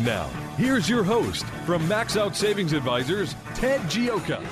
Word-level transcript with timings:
Now, 0.00 0.26
here's 0.56 0.88
your 0.88 1.04
host 1.04 1.44
from 1.66 1.86
Max 1.86 2.16
Out 2.16 2.34
Savings 2.34 2.72
Advisors, 2.72 3.36
Ted 3.54 3.80
Gioka. 3.82 4.44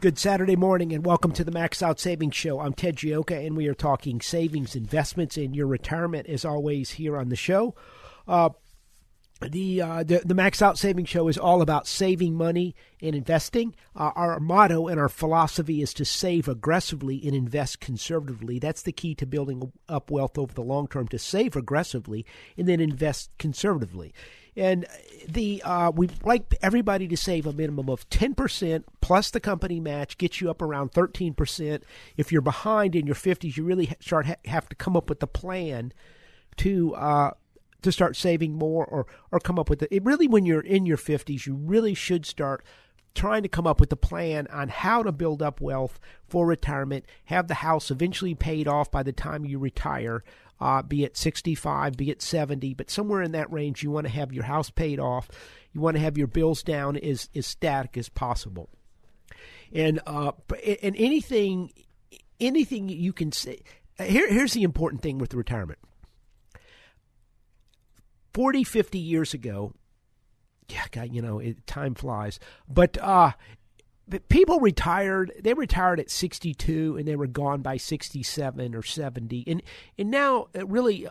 Good 0.00 0.18
Saturday 0.18 0.56
morning 0.56 0.94
and 0.94 1.04
welcome 1.04 1.32
to 1.32 1.44
the 1.44 1.50
Max 1.50 1.82
Out 1.82 2.00
Savings 2.00 2.34
Show. 2.34 2.60
I'm 2.60 2.72
Ted 2.72 2.96
Gioka 2.96 3.46
and 3.46 3.58
we 3.58 3.66
are 3.68 3.74
talking 3.74 4.22
savings, 4.22 4.74
investments, 4.74 5.36
and 5.36 5.54
your 5.54 5.66
retirement 5.66 6.28
as 6.28 6.46
always 6.46 6.92
here 6.92 7.18
on 7.18 7.28
the 7.28 7.36
show. 7.36 7.74
Uh, 8.26 8.48
the, 9.40 9.82
uh, 9.82 10.02
the 10.02 10.22
the 10.24 10.34
Max 10.34 10.62
Out 10.62 10.78
Saving 10.78 11.04
Show 11.04 11.28
is 11.28 11.36
all 11.36 11.60
about 11.60 11.86
saving 11.86 12.34
money 12.34 12.74
and 13.02 13.14
investing. 13.14 13.74
Uh, 13.94 14.10
our 14.16 14.40
motto 14.40 14.88
and 14.88 14.98
our 14.98 15.08
philosophy 15.08 15.82
is 15.82 15.92
to 15.94 16.04
save 16.04 16.48
aggressively 16.48 17.20
and 17.24 17.34
invest 17.34 17.80
conservatively. 17.80 18.58
That's 18.58 18.82
the 18.82 18.92
key 18.92 19.14
to 19.16 19.26
building 19.26 19.72
up 19.88 20.10
wealth 20.10 20.38
over 20.38 20.54
the 20.54 20.62
long 20.62 20.88
term. 20.88 21.08
To 21.08 21.18
save 21.18 21.54
aggressively 21.54 22.24
and 22.56 22.66
then 22.66 22.80
invest 22.80 23.30
conservatively. 23.38 24.14
And 24.56 24.86
the 25.28 25.62
uh, 25.62 25.92
we 25.94 26.08
like 26.24 26.54
everybody 26.62 27.06
to 27.08 27.16
save 27.16 27.46
a 27.46 27.52
minimum 27.52 27.90
of 27.90 28.08
ten 28.08 28.34
percent 28.34 28.86
plus 29.02 29.30
the 29.30 29.40
company 29.40 29.80
match 29.80 30.16
gets 30.16 30.40
you 30.40 30.48
up 30.48 30.62
around 30.62 30.92
thirteen 30.92 31.34
percent. 31.34 31.84
If 32.16 32.32
you're 32.32 32.40
behind 32.40 32.96
in 32.96 33.04
your 33.04 33.14
fifties, 33.14 33.58
you 33.58 33.64
really 33.64 33.92
start 34.00 34.24
ha- 34.24 34.36
have 34.46 34.66
to 34.70 34.74
come 34.74 34.96
up 34.96 35.10
with 35.10 35.22
a 35.22 35.26
plan 35.26 35.92
to 36.56 36.94
uh, 36.94 37.32
to 37.86 37.92
start 37.92 38.16
saving 38.16 38.52
more 38.52 38.84
or 38.84 39.06
or 39.30 39.38
come 39.38 39.60
up 39.60 39.70
with 39.70 39.80
it. 39.80 39.88
it 39.92 40.04
really 40.04 40.26
when 40.26 40.44
you're 40.44 40.60
in 40.60 40.86
your 40.86 40.96
50s 40.96 41.46
you 41.46 41.54
really 41.54 41.94
should 41.94 42.26
start 42.26 42.64
trying 43.14 43.44
to 43.44 43.48
come 43.48 43.64
up 43.64 43.78
with 43.78 43.92
a 43.92 43.96
plan 43.96 44.48
on 44.48 44.68
how 44.68 45.04
to 45.04 45.12
build 45.12 45.40
up 45.40 45.60
wealth 45.60 46.00
for 46.26 46.46
retirement 46.46 47.04
have 47.26 47.46
the 47.46 47.54
house 47.54 47.88
eventually 47.92 48.34
paid 48.34 48.66
off 48.66 48.90
by 48.90 49.04
the 49.04 49.12
time 49.12 49.44
you 49.44 49.56
retire 49.56 50.24
uh, 50.58 50.82
be 50.82 51.04
it 51.04 51.16
65 51.16 51.96
be 51.96 52.10
it 52.10 52.20
70 52.20 52.74
but 52.74 52.90
somewhere 52.90 53.22
in 53.22 53.30
that 53.30 53.52
range 53.52 53.84
you 53.84 53.90
want 53.92 54.04
to 54.04 54.12
have 54.12 54.32
your 54.32 54.44
house 54.44 54.68
paid 54.68 54.98
off 54.98 55.28
you 55.72 55.80
want 55.80 55.96
to 55.96 56.02
have 56.02 56.18
your 56.18 56.26
bills 56.26 56.64
down 56.64 56.96
as, 56.96 57.30
as 57.36 57.46
static 57.46 57.96
as 57.96 58.08
possible 58.08 58.68
and 59.72 60.00
uh, 60.08 60.32
and 60.82 60.96
anything 60.98 61.70
anything 62.40 62.88
you 62.88 63.12
can 63.12 63.30
say 63.30 63.60
here, 64.02 64.28
here's 64.28 64.54
the 64.54 64.64
important 64.64 65.02
thing 65.02 65.18
with 65.18 65.34
retirement 65.34 65.78
40, 68.36 68.64
50 68.64 68.98
years 68.98 69.32
ago, 69.32 69.72
yeah, 70.68 70.84
God, 70.90 71.08
you 71.10 71.22
know, 71.22 71.38
it, 71.38 71.66
time 71.66 71.94
flies. 71.94 72.38
But 72.68 72.98
uh, 72.98 73.32
people 74.28 74.60
retired. 74.60 75.32
They 75.40 75.54
retired 75.54 76.00
at 76.00 76.10
62 76.10 76.98
and 76.98 77.08
they 77.08 77.16
were 77.16 77.28
gone 77.28 77.62
by 77.62 77.78
67 77.78 78.74
or 78.74 78.82
70. 78.82 79.44
And 79.46 79.62
and 79.96 80.10
now, 80.10 80.48
uh, 80.54 80.66
really, 80.66 81.08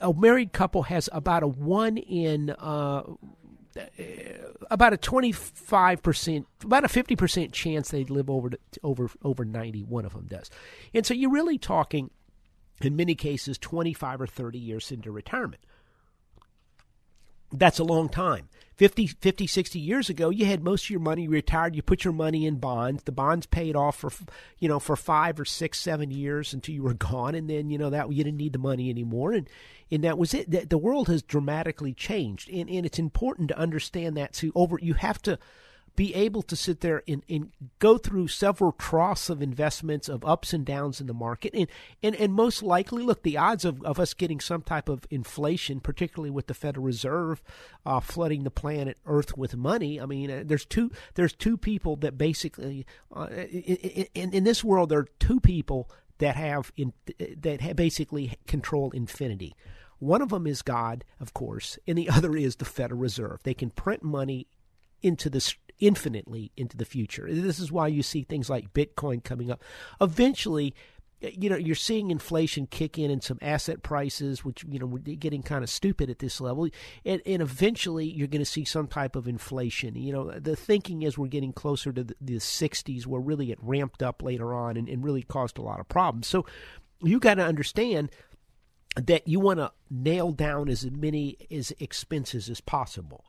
a 0.00 0.12
married 0.12 0.52
couple 0.52 0.82
has 0.82 1.08
about 1.12 1.44
a 1.44 1.46
one 1.46 1.98
in. 1.98 2.50
Uh, 2.50 3.04
about 4.70 4.92
a 4.92 4.96
25%, 4.96 6.44
about 6.62 6.84
a 6.84 6.88
50% 6.88 7.52
chance 7.52 7.90
they'd 7.90 8.08
live 8.08 8.30
over 8.30 8.50
to, 8.50 8.58
over 8.84 9.10
over 9.22 9.44
90, 9.44 9.82
one 9.84 10.04
of 10.04 10.14
them 10.14 10.26
does. 10.26 10.50
And 10.92 11.06
so 11.06 11.14
you're 11.14 11.30
really 11.30 11.58
talking, 11.58 12.10
in 12.80 12.96
many 12.96 13.14
cases, 13.14 13.56
25 13.58 14.20
or 14.20 14.26
30 14.26 14.58
years 14.58 14.90
into 14.92 15.12
retirement 15.12 15.60
that's 17.58 17.78
a 17.78 17.84
long 17.84 18.08
time. 18.08 18.48
50, 18.76 19.06
50, 19.06 19.46
60 19.46 19.78
years 19.78 20.10
ago, 20.10 20.30
you 20.30 20.46
had 20.46 20.64
most 20.64 20.86
of 20.86 20.90
your 20.90 21.00
money 21.00 21.28
retired. 21.28 21.76
You 21.76 21.82
put 21.82 22.02
your 22.02 22.12
money 22.12 22.44
in 22.44 22.56
bonds. 22.56 23.04
The 23.04 23.12
bonds 23.12 23.46
paid 23.46 23.76
off 23.76 23.96
for, 23.96 24.10
you 24.58 24.68
know, 24.68 24.80
for 24.80 24.96
five 24.96 25.38
or 25.38 25.44
six, 25.44 25.78
seven 25.78 26.10
years 26.10 26.52
until 26.52 26.74
you 26.74 26.82
were 26.82 26.94
gone, 26.94 27.36
and 27.36 27.48
then 27.48 27.70
you 27.70 27.78
know 27.78 27.90
that 27.90 28.12
you 28.12 28.24
didn't 28.24 28.38
need 28.38 28.52
the 28.52 28.58
money 28.58 28.90
anymore, 28.90 29.32
and 29.32 29.48
and 29.90 30.02
that 30.02 30.18
was 30.18 30.34
it. 30.34 30.50
The, 30.50 30.66
the 30.66 30.78
world 30.78 31.06
has 31.08 31.22
dramatically 31.22 31.94
changed, 31.94 32.50
and 32.50 32.68
and 32.68 32.84
it's 32.84 32.98
important 32.98 33.48
to 33.48 33.58
understand 33.58 34.16
that. 34.16 34.32
To 34.34 34.50
over, 34.56 34.76
you 34.82 34.94
have 34.94 35.22
to 35.22 35.38
be 35.96 36.14
able 36.14 36.42
to 36.42 36.56
sit 36.56 36.80
there 36.80 37.02
and, 37.06 37.22
and 37.28 37.50
go 37.78 37.98
through 37.98 38.28
several 38.28 38.72
troughs 38.72 39.30
of 39.30 39.40
investments 39.40 40.08
of 40.08 40.24
ups 40.24 40.52
and 40.52 40.64
downs 40.64 41.00
in 41.00 41.06
the 41.06 41.14
market 41.14 41.52
and 41.54 41.68
and, 42.02 42.14
and 42.16 42.32
most 42.32 42.62
likely 42.62 43.02
look 43.02 43.22
the 43.22 43.36
odds 43.36 43.64
of, 43.64 43.82
of 43.84 44.00
us 44.00 44.14
getting 44.14 44.40
some 44.40 44.62
type 44.62 44.88
of 44.88 45.06
inflation 45.10 45.80
particularly 45.80 46.30
with 46.30 46.46
the 46.46 46.54
federal 46.54 46.84
reserve 46.84 47.42
uh, 47.86 48.00
flooding 48.00 48.44
the 48.44 48.50
planet 48.50 48.98
earth 49.06 49.36
with 49.36 49.56
money 49.56 50.00
i 50.00 50.06
mean 50.06 50.30
uh, 50.30 50.42
there's 50.44 50.64
two 50.64 50.90
there's 51.14 51.32
two 51.32 51.56
people 51.56 51.96
that 51.96 52.18
basically 52.18 52.86
uh, 53.14 53.28
in, 53.50 54.06
in, 54.14 54.32
in 54.32 54.44
this 54.44 54.64
world 54.64 54.88
there 54.88 55.00
are 55.00 55.08
two 55.18 55.40
people 55.40 55.88
that 56.18 56.36
have 56.36 56.72
in, 56.76 56.92
that 57.36 57.60
have 57.60 57.76
basically 57.76 58.36
control 58.46 58.90
infinity 58.90 59.54
one 60.00 60.20
of 60.20 60.28
them 60.28 60.46
is 60.46 60.60
God, 60.60 61.02
of 61.18 61.32
course, 61.32 61.78
and 61.86 61.96
the 61.96 62.10
other 62.10 62.36
is 62.36 62.56
the 62.56 62.66
Federal 62.66 63.00
Reserve. 63.00 63.40
They 63.42 63.54
can 63.54 63.70
print 63.70 64.02
money 64.02 64.46
into 65.04 65.28
the 65.28 65.54
infinitely 65.84 66.50
into 66.56 66.76
the 66.78 66.84
future. 66.86 67.26
This 67.30 67.58
is 67.58 67.70
why 67.70 67.88
you 67.88 68.02
see 68.02 68.22
things 68.22 68.48
like 68.48 68.72
Bitcoin 68.72 69.22
coming 69.22 69.50
up. 69.50 69.62
Eventually, 70.00 70.74
you 71.20 71.50
know, 71.50 71.56
you're 71.56 71.74
seeing 71.74 72.10
inflation 72.10 72.66
kick 72.66 72.98
in 72.98 73.10
and 73.10 73.22
some 73.22 73.38
asset 73.42 73.82
prices, 73.82 74.44
which, 74.44 74.64
you 74.68 74.78
know, 74.78 74.86
we're 74.86 74.98
getting 75.16 75.42
kind 75.42 75.62
of 75.62 75.68
stupid 75.68 76.08
at 76.08 76.20
this 76.20 76.40
level. 76.40 76.68
And, 77.04 77.20
and 77.26 77.42
eventually 77.42 78.06
you're 78.06 78.28
going 78.28 78.40
to 78.40 78.50
see 78.50 78.64
some 78.64 78.86
type 78.86 79.14
of 79.14 79.28
inflation. 79.28 79.94
You 79.94 80.12
know, 80.12 80.30
the 80.30 80.56
thinking 80.56 81.02
is 81.02 81.18
we're 81.18 81.28
getting 81.28 81.52
closer 81.52 81.92
to 81.92 82.04
the, 82.04 82.16
the 82.20 82.36
60s 82.36 83.06
where 83.06 83.20
really 83.20 83.52
it 83.52 83.58
ramped 83.62 84.02
up 84.02 84.22
later 84.22 84.54
on 84.54 84.76
and, 84.76 84.88
and 84.88 85.04
really 85.04 85.22
caused 85.22 85.58
a 85.58 85.62
lot 85.62 85.80
of 85.80 85.88
problems. 85.88 86.26
So 86.26 86.46
you 87.02 87.20
got 87.20 87.34
to 87.34 87.44
understand 87.44 88.10
that 88.96 89.28
you 89.28 89.40
want 89.40 89.58
to 89.58 89.72
nail 89.90 90.32
down 90.32 90.70
as 90.70 90.90
many 90.90 91.36
as 91.50 91.72
expenses 91.78 92.48
as 92.48 92.60
possible 92.60 93.24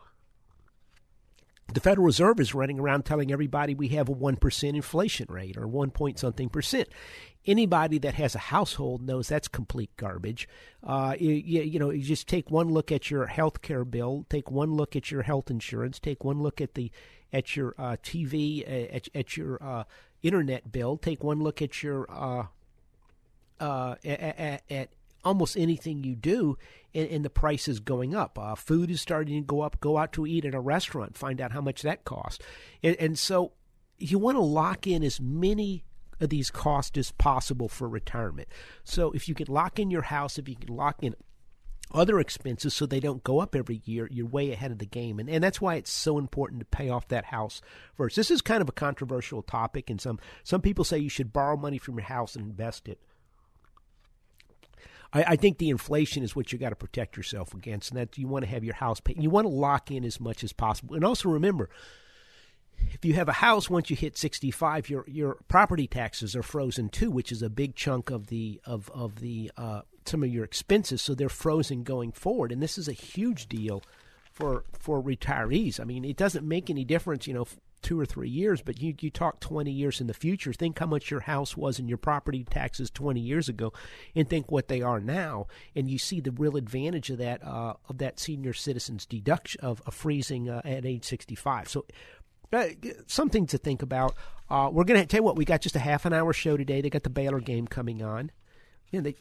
the 1.74 1.80
Federal 1.80 2.06
Reserve 2.06 2.40
is 2.40 2.54
running 2.54 2.80
around 2.80 3.06
telling 3.06 3.32
everybody 3.32 3.74
we 3.74 3.90
have 3.90 4.08
a 4.08 4.14
1% 4.14 4.64
inflation 4.76 5.28
rate 5.30 5.58
or 5.58 5.68
1 5.68 5.92
point 5.92 6.20
something 6.20 6.50
percent. 6.50 6.88
Anybody 7.48 7.98
that 8.00 8.16
has 8.16 8.36
a 8.36 8.40
household 8.40 9.02
knows 9.02 9.28
that's 9.28 9.48
complete 9.48 9.90
garbage. 9.98 10.48
Uh, 10.84 11.16
you, 11.20 11.32
you, 11.32 11.80
know, 11.80 11.90
you 11.90 12.04
just 12.04 12.28
take 12.28 12.50
one 12.50 12.70
look 12.70 12.92
at 12.92 13.10
your 13.10 13.28
health 13.28 13.62
care 13.62 13.86
bill, 13.86 14.26
take 14.30 14.50
one 14.52 14.74
look 14.76 14.96
at 14.96 15.12
your 15.12 15.24
health 15.24 15.50
insurance, 15.50 16.00
take 16.00 16.24
one 16.24 16.42
look 16.42 16.62
at 16.62 16.76
the 16.76 16.92
at 17.34 17.56
your 17.56 17.76
uh, 17.78 17.98
TV, 18.02 18.64
at, 18.94 19.10
at 19.14 19.36
your 19.36 19.62
uh, 19.62 19.84
internet 20.24 20.72
bill, 20.72 20.98
take 20.98 21.24
one 21.24 21.42
look 21.42 21.62
at 21.62 21.84
your 21.84 22.06
uh, 22.10 22.46
uh, 23.60 23.96
at, 24.06 24.62
at 24.70 24.90
almost 25.24 25.58
anything 25.58 26.04
you 26.04 26.16
do, 26.16 26.58
and, 26.96 27.10
and 27.10 27.26
the 27.26 27.30
price 27.30 27.68
is 27.68 27.80
going 27.80 28.16
up. 28.16 28.40
Uh, 28.40 28.56
food 28.56 28.90
is 28.90 29.02
starting 29.02 29.42
to 29.42 29.46
go 29.46 29.62
up. 29.62 29.80
Go 29.80 29.98
out 29.98 30.14
to 30.14 30.26
eat 30.26 30.46
at 30.46 30.56
a 30.56 30.60
restaurant, 30.60 31.18
find 31.18 31.40
out 31.42 31.52
how 31.52 31.62
much 31.62 31.84
that 31.84 32.06
costs. 32.06 32.44
And, 32.82 32.96
and 32.96 33.20
so 33.20 33.52
you 34.00 34.18
want 34.18 34.38
to 34.38 34.42
lock 34.42 34.88
in 34.88 35.04
as 35.04 35.20
many 35.22 35.84
of 36.20 36.30
these 36.30 36.50
costs 36.50 36.98
as 36.98 37.12
possible 37.12 37.68
for 37.68 37.90
retirement. 37.90 38.48
So 38.84 39.12
if 39.12 39.28
you 39.28 39.36
can 39.36 39.48
lock 39.50 39.80
in 39.80 39.92
your 39.92 40.04
house, 40.04 40.38
if 40.38 40.48
you 40.48 40.56
can 40.56 40.74
lock 40.74 41.04
in 41.04 41.14
other 41.94 42.20
expenses 42.20 42.74
so 42.74 42.86
they 42.86 43.00
don't 43.00 43.24
go 43.24 43.40
up 43.40 43.56
every 43.56 43.82
year, 43.86 44.08
you're 44.12 44.26
way 44.26 44.52
ahead 44.52 44.72
of 44.72 44.80
the 44.80 44.86
game. 44.86 45.20
And, 45.20 45.30
and 45.30 45.44
that's 45.44 45.62
why 45.62 45.76
it's 45.76 45.92
so 45.92 46.18
important 46.18 46.60
to 46.60 46.66
pay 46.66 46.90
off 46.90 47.10
that 47.10 47.26
house 47.26 47.62
first. 47.94 48.16
This 48.16 48.32
is 48.32 48.42
kind 48.42 48.62
of 48.62 48.70
a 48.70 48.74
controversial 48.74 49.42
topic, 49.44 49.90
and 49.90 50.02
some, 50.02 50.20
some 50.44 50.62
people 50.62 50.84
say 50.84 50.98
you 50.98 51.10
should 51.10 51.34
borrow 51.34 51.58
money 51.58 51.78
from 51.78 51.96
your 51.96 52.06
house 52.06 52.36
and 52.36 52.46
invest 52.46 52.88
it. 52.88 53.00
I, 55.14 55.24
I 55.24 55.36
think 55.36 55.58
the 55.58 55.70
inflation 55.70 56.24
is 56.24 56.36
what 56.36 56.52
you 56.52 56.60
got 56.60 56.70
to 56.70 56.76
protect 56.76 57.18
yourself 57.18 57.54
against, 57.54 57.92
and 57.92 58.00
that 58.00 58.18
you 58.18 58.28
want 58.28 58.46
to 58.46 58.52
have 58.52 58.64
your 58.64 58.76
house 58.76 59.00
paid. 59.00 59.22
You 59.22 59.30
want 59.30 59.46
to 59.46 59.54
lock 59.54 59.92
in 59.92 60.04
as 60.04 60.20
much 60.20 60.44
as 60.44 60.54
possible, 60.54 60.96
and 60.96 61.04
also 61.04 61.30
remember 61.30 61.70
if 62.92 63.04
you 63.04 63.14
have 63.14 63.30
a 63.30 63.34
house 63.34 63.70
once 63.70 63.90
you 63.90 63.96
hit 63.96 64.18
65 64.18 64.90
your 64.90 65.06
your 65.08 65.38
property 65.48 65.88
taxes 65.88 66.36
are 66.36 66.44
frozen 66.44 66.90
too 66.90 67.10
which 67.10 67.32
is 67.32 67.42
a 67.42 67.50
big 67.50 67.76
chunk 67.76 68.10
of 68.10 68.28
the 68.28 68.60
of 68.66 68.90
of 68.94 69.20
the 69.20 69.52
uh, 69.58 69.82
some 70.06 70.24
of 70.24 70.30
your 70.30 70.44
expenses 70.44 71.02
so 71.02 71.14
they're 71.14 71.30
frozen 71.30 71.84
going 71.84 72.12
forward 72.12 72.52
and 72.52 72.62
this 72.62 72.78
is 72.78 72.88
a 72.88 72.94
huge 72.94 73.48
deal 73.48 73.82
for 74.32 74.66
for 74.74 75.02
retirees 75.02 75.80
i 75.80 75.84
mean 75.84 76.04
it 76.04 76.18
doesn't 76.18 76.48
make 76.48 76.70
any 76.70 76.84
difference 76.84 77.28
you 77.28 77.34
know 77.34 77.48
two 77.86 78.00
or 78.00 78.06
three 78.06 78.28
years, 78.28 78.64
but 78.64 78.82
you, 78.82 78.96
you 79.00 79.12
talk 79.12 79.40
20 79.40 79.70
years 79.70 80.02
in 80.02 80.08
the 80.08 80.14
future. 80.14 80.52
Think 80.52 80.80
how 80.80 80.88
much 80.88 81.12
your 81.12 81.20
house 81.20 81.56
was 81.56 81.78
and 81.78 81.88
your 81.88 82.00
property 82.00 82.44
taxes 82.44 82.90
20 82.90 83.20
years 83.20 83.48
ago, 83.48 83.74
and 84.16 84.28
think 84.28 84.52
what 84.52 84.70
they 84.70 84.82
are 84.82 85.00
now. 85.00 85.46
And 85.76 85.88
you 85.88 86.00
see 86.00 86.20
the 86.20 86.32
real 86.32 86.58
advantage 86.58 87.12
of 87.12 87.20
that 87.20 87.46
uh, 87.46 87.76
of 87.88 88.00
that 88.00 88.20
senior 88.20 88.54
citizens 88.54 89.06
deduction 89.06 89.62
of, 89.62 89.84
of 89.86 89.94
freezing 89.94 90.50
uh, 90.50 90.62
at 90.66 90.84
age 90.84 91.06
65. 91.06 91.70
So 91.70 91.86
uh, 92.52 92.70
something 93.06 93.46
to 93.48 93.60
think 93.60 93.84
about. 93.84 94.16
Uh, 94.50 94.70
we're 94.72 94.84
going 94.84 95.00
to 95.00 95.06
tell 95.06 95.20
you 95.20 95.24
what 95.24 95.36
we 95.36 95.46
got 95.46 95.62
just 95.62 95.76
a 95.76 95.80
half 95.80 96.06
an 96.06 96.14
hour 96.14 96.34
show 96.34 96.58
today. 96.58 96.82
They 96.82 96.90
got 96.90 97.04
the 97.04 97.10
Baylor 97.12 97.40
game 97.40 97.68
coming 97.68 98.02
on. 98.02 98.32
You 98.92 99.00
know, 99.00 99.04
they, 99.04 99.16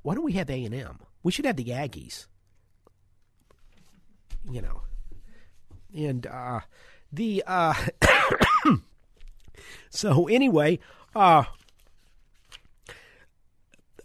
why 0.00 0.14
don't 0.14 0.24
we 0.24 0.32
have 0.32 0.48
A 0.48 0.64
and 0.64 0.74
M? 0.74 1.00
We 1.22 1.32
should 1.32 1.44
have 1.44 1.56
the 1.56 1.64
Aggies. 1.66 2.26
You 4.50 4.62
know, 4.62 4.80
and 5.94 6.26
uh, 6.26 6.60
the 7.16 7.42
uh, 7.46 7.74
so 9.90 10.28
anyway, 10.28 10.78
uh, 11.14 11.44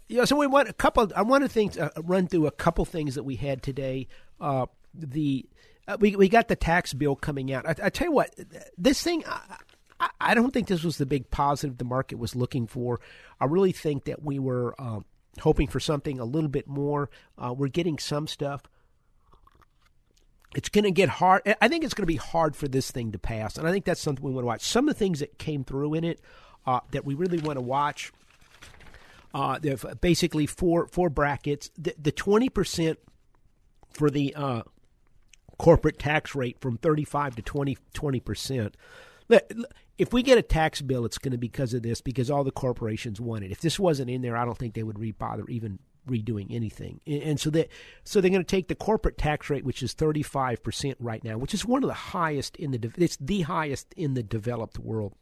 yeah. 0.08 0.24
So 0.24 0.36
we 0.36 0.46
want 0.46 0.68
a 0.68 0.72
couple. 0.72 1.10
I 1.14 1.22
want 1.22 1.44
to 1.44 1.48
think 1.48 1.78
uh, 1.78 1.90
run 2.02 2.26
through 2.26 2.46
a 2.46 2.50
couple 2.50 2.84
things 2.84 3.14
that 3.14 3.22
we 3.22 3.36
had 3.36 3.62
today. 3.62 4.08
Uh, 4.40 4.66
the 4.94 5.46
uh, 5.86 5.98
we 6.00 6.16
we 6.16 6.28
got 6.28 6.48
the 6.48 6.56
tax 6.56 6.92
bill 6.92 7.14
coming 7.14 7.52
out. 7.52 7.66
I, 7.66 7.86
I 7.86 7.90
tell 7.90 8.08
you 8.08 8.12
what, 8.12 8.34
this 8.76 9.02
thing. 9.02 9.24
I, 9.26 9.58
I, 10.20 10.34
don't 10.34 10.52
think 10.52 10.66
this 10.66 10.82
was 10.82 10.98
the 10.98 11.06
big 11.06 11.30
positive 11.30 11.78
the 11.78 11.84
market 11.84 12.18
was 12.18 12.34
looking 12.34 12.66
for. 12.66 12.98
I 13.40 13.44
really 13.44 13.70
think 13.70 14.06
that 14.06 14.20
we 14.20 14.40
were 14.40 14.74
um, 14.80 15.04
hoping 15.38 15.68
for 15.68 15.78
something 15.78 16.18
a 16.18 16.24
little 16.24 16.48
bit 16.48 16.66
more. 16.66 17.08
Uh, 17.38 17.54
we're 17.56 17.68
getting 17.68 18.00
some 18.00 18.26
stuff 18.26 18.62
it's 20.54 20.68
going 20.68 20.84
to 20.84 20.90
get 20.90 21.08
hard. 21.08 21.42
I 21.60 21.68
think 21.68 21.84
it's 21.84 21.94
going 21.94 22.02
to 22.02 22.12
be 22.12 22.16
hard 22.16 22.54
for 22.56 22.68
this 22.68 22.90
thing 22.90 23.12
to 23.12 23.18
pass, 23.18 23.56
and 23.56 23.66
I 23.66 23.72
think 23.72 23.84
that's 23.84 24.00
something 24.00 24.24
we 24.24 24.32
want 24.32 24.42
to 24.42 24.46
watch. 24.46 24.62
Some 24.62 24.88
of 24.88 24.94
the 24.94 24.98
things 24.98 25.20
that 25.20 25.38
came 25.38 25.64
through 25.64 25.94
in 25.94 26.04
it 26.04 26.20
uh, 26.66 26.80
that 26.92 27.04
we 27.04 27.14
really 27.14 27.38
want 27.38 27.58
to 27.58 27.62
watch. 27.62 28.12
Uh, 29.34 29.58
basically 30.00 30.46
four 30.46 30.88
four 30.88 31.08
brackets. 31.08 31.70
The 31.78 32.12
twenty 32.12 32.50
percent 32.50 32.98
for 33.90 34.10
the 34.10 34.34
uh, 34.34 34.62
corporate 35.58 35.98
tax 35.98 36.34
rate 36.34 36.60
from 36.60 36.76
thirty 36.76 37.04
five 37.04 37.34
to 37.36 37.42
20 37.42 38.20
percent. 38.20 38.76
If 39.96 40.12
we 40.12 40.22
get 40.22 40.36
a 40.36 40.42
tax 40.42 40.82
bill, 40.82 41.06
it's 41.06 41.16
going 41.16 41.32
to 41.32 41.38
be 41.38 41.48
because 41.48 41.72
of 41.72 41.82
this, 41.82 42.02
because 42.02 42.30
all 42.30 42.44
the 42.44 42.50
corporations 42.50 43.20
want 43.20 43.44
it. 43.44 43.52
If 43.52 43.60
this 43.60 43.78
wasn't 43.78 44.10
in 44.10 44.20
there, 44.20 44.36
I 44.36 44.44
don't 44.44 44.58
think 44.58 44.74
they 44.74 44.82
would 44.82 44.98
re- 44.98 45.12
bother 45.12 45.46
even 45.48 45.78
redoing 46.08 46.46
anything. 46.50 47.00
And 47.06 47.38
so 47.38 47.50
that 47.50 47.68
so 48.04 48.20
they're 48.20 48.30
going 48.30 48.44
to 48.44 48.46
take 48.46 48.68
the 48.68 48.74
corporate 48.74 49.18
tax 49.18 49.50
rate, 49.50 49.64
which 49.64 49.82
is 49.82 49.92
35 49.92 50.62
percent 50.62 50.96
right 51.00 51.22
now, 51.22 51.38
which 51.38 51.54
is 51.54 51.64
one 51.64 51.82
of 51.82 51.88
the 51.88 51.94
highest 51.94 52.56
in 52.56 52.70
the 52.72 52.92
it's 52.96 53.16
the 53.18 53.42
highest 53.42 53.92
in 53.96 54.14
the 54.14 54.22
developed 54.22 54.78
world 54.78 55.14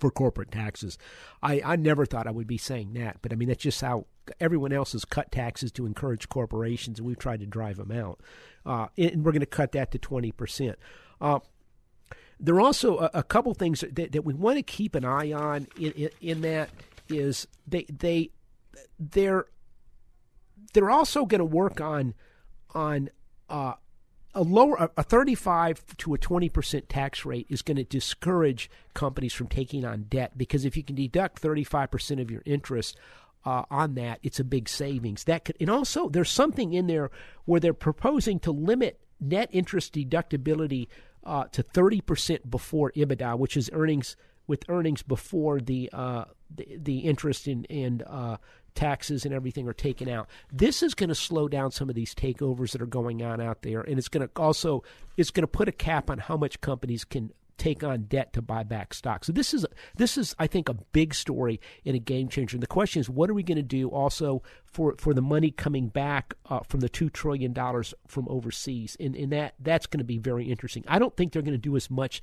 for 0.00 0.10
corporate 0.10 0.50
taxes. 0.50 0.98
I, 1.42 1.60
I 1.64 1.76
never 1.76 2.06
thought 2.06 2.26
I 2.26 2.30
would 2.30 2.46
be 2.46 2.58
saying 2.58 2.94
that, 2.94 3.18
but 3.22 3.32
I 3.32 3.36
mean 3.36 3.48
that's 3.48 3.62
just 3.62 3.80
how 3.80 4.06
everyone 4.40 4.72
else 4.72 4.92
has 4.92 5.04
cut 5.04 5.32
taxes 5.32 5.72
to 5.72 5.86
encourage 5.86 6.28
corporations, 6.28 6.98
and 6.98 7.06
we've 7.06 7.18
tried 7.18 7.40
to 7.40 7.46
drive 7.46 7.76
them 7.76 7.92
out. 7.92 8.20
Uh, 8.66 8.88
and 8.96 9.24
we're 9.24 9.32
going 9.32 9.40
to 9.40 9.46
cut 9.46 9.72
that 9.72 9.90
to 9.92 9.98
20 9.98 10.32
percent. 10.32 10.78
Uh, 11.20 11.40
there 12.40 12.54
are 12.54 12.60
also 12.60 12.98
a, 12.98 13.10
a 13.14 13.22
couple 13.22 13.52
things 13.54 13.80
that, 13.80 14.12
that, 14.12 14.24
we 14.24 14.32
want 14.32 14.56
to 14.56 14.62
keep 14.62 14.94
an 14.94 15.04
eye 15.04 15.32
on 15.32 15.66
in, 15.76 15.90
in, 15.92 16.10
in 16.20 16.40
that 16.42 16.70
is 17.08 17.48
they 17.66 17.84
they 17.84 18.30
they're 18.98 19.46
they're 20.72 20.90
also 20.90 21.24
going 21.24 21.40
to 21.40 21.44
work 21.44 21.80
on 21.80 22.14
on 22.74 23.10
uh, 23.48 23.74
a 24.34 24.42
lower 24.42 24.90
a 24.96 25.02
35 25.02 25.96
to 25.98 26.14
a 26.14 26.18
20 26.18 26.48
percent 26.48 26.88
tax 26.88 27.24
rate 27.24 27.46
is 27.48 27.62
going 27.62 27.76
to 27.76 27.84
discourage 27.84 28.70
companies 28.94 29.32
from 29.32 29.48
taking 29.48 29.84
on 29.84 30.04
debt 30.04 30.36
because 30.36 30.64
if 30.64 30.76
you 30.76 30.82
can 30.82 30.96
deduct 30.96 31.38
35 31.38 31.90
percent 31.90 32.20
of 32.20 32.30
your 32.30 32.42
interest 32.44 32.96
uh, 33.44 33.64
on 33.70 33.94
that, 33.94 34.18
it's 34.22 34.40
a 34.40 34.44
big 34.44 34.68
savings. 34.68 35.24
That 35.24 35.44
could, 35.44 35.56
and 35.60 35.70
also 35.70 36.08
there's 36.08 36.30
something 36.30 36.72
in 36.72 36.86
there 36.86 37.10
where 37.44 37.60
they're 37.60 37.72
proposing 37.72 38.38
to 38.40 38.50
limit 38.50 39.00
net 39.20 39.48
interest 39.52 39.94
deductibility 39.94 40.88
uh, 41.24 41.44
to 41.52 41.62
30 41.62 42.00
percent 42.02 42.50
before 42.50 42.92
EBITDA, 42.92 43.38
which 43.38 43.56
is 43.56 43.70
earnings 43.72 44.16
with 44.46 44.64
earnings 44.68 45.02
before 45.02 45.60
the 45.60 45.88
uh, 45.92 46.24
the, 46.54 46.78
the 46.80 46.98
interest 47.00 47.48
in 47.48 47.64
and 47.70 48.02
uh, 48.06 48.36
taxes 48.78 49.24
and 49.24 49.34
everything 49.34 49.66
are 49.68 49.72
taken 49.72 50.08
out. 50.08 50.28
This 50.52 50.82
is 50.82 50.94
going 50.94 51.08
to 51.08 51.14
slow 51.14 51.48
down 51.48 51.72
some 51.72 51.88
of 51.88 51.96
these 51.96 52.14
takeovers 52.14 52.70
that 52.72 52.80
are 52.80 52.86
going 52.86 53.22
on 53.22 53.40
out 53.40 53.62
there, 53.62 53.80
and 53.80 53.98
it's 53.98 54.08
going 54.08 54.26
to 54.26 54.40
also 54.40 54.84
it's 55.16 55.30
going 55.30 55.42
to 55.42 55.48
put 55.48 55.68
a 55.68 55.72
cap 55.72 56.08
on 56.08 56.18
how 56.18 56.36
much 56.36 56.60
companies 56.60 57.04
can 57.04 57.32
take 57.58 57.82
on 57.82 58.04
debt 58.04 58.32
to 58.32 58.40
buy 58.40 58.62
back 58.62 58.94
stock. 58.94 59.24
So 59.24 59.32
this 59.32 59.52
is 59.52 59.66
this 59.96 60.16
is 60.16 60.34
I 60.38 60.46
think 60.46 60.68
a 60.68 60.74
big 60.74 61.12
story 61.12 61.60
and 61.84 61.96
a 61.96 61.98
game 61.98 62.28
changer. 62.28 62.54
And 62.54 62.62
the 62.62 62.68
question 62.68 63.00
is, 63.00 63.10
what 63.10 63.28
are 63.28 63.34
we 63.34 63.42
going 63.42 63.56
to 63.56 63.62
do 63.62 63.88
also 63.88 64.42
for 64.64 64.94
for 64.96 65.12
the 65.12 65.22
money 65.22 65.50
coming 65.50 65.88
back 65.88 66.34
uh, 66.48 66.60
from 66.60 66.80
the 66.80 66.88
two 66.88 67.10
trillion 67.10 67.52
dollars 67.52 67.92
from 68.06 68.28
overseas? 68.28 68.96
And 69.00 69.16
and 69.16 69.32
that 69.32 69.54
that's 69.58 69.86
going 69.86 69.98
to 69.98 70.04
be 70.04 70.18
very 70.18 70.44
interesting. 70.44 70.84
I 70.86 71.00
don't 71.00 71.16
think 71.16 71.32
they're 71.32 71.42
going 71.42 71.52
to 71.52 71.58
do 71.58 71.76
as 71.76 71.90
much 71.90 72.22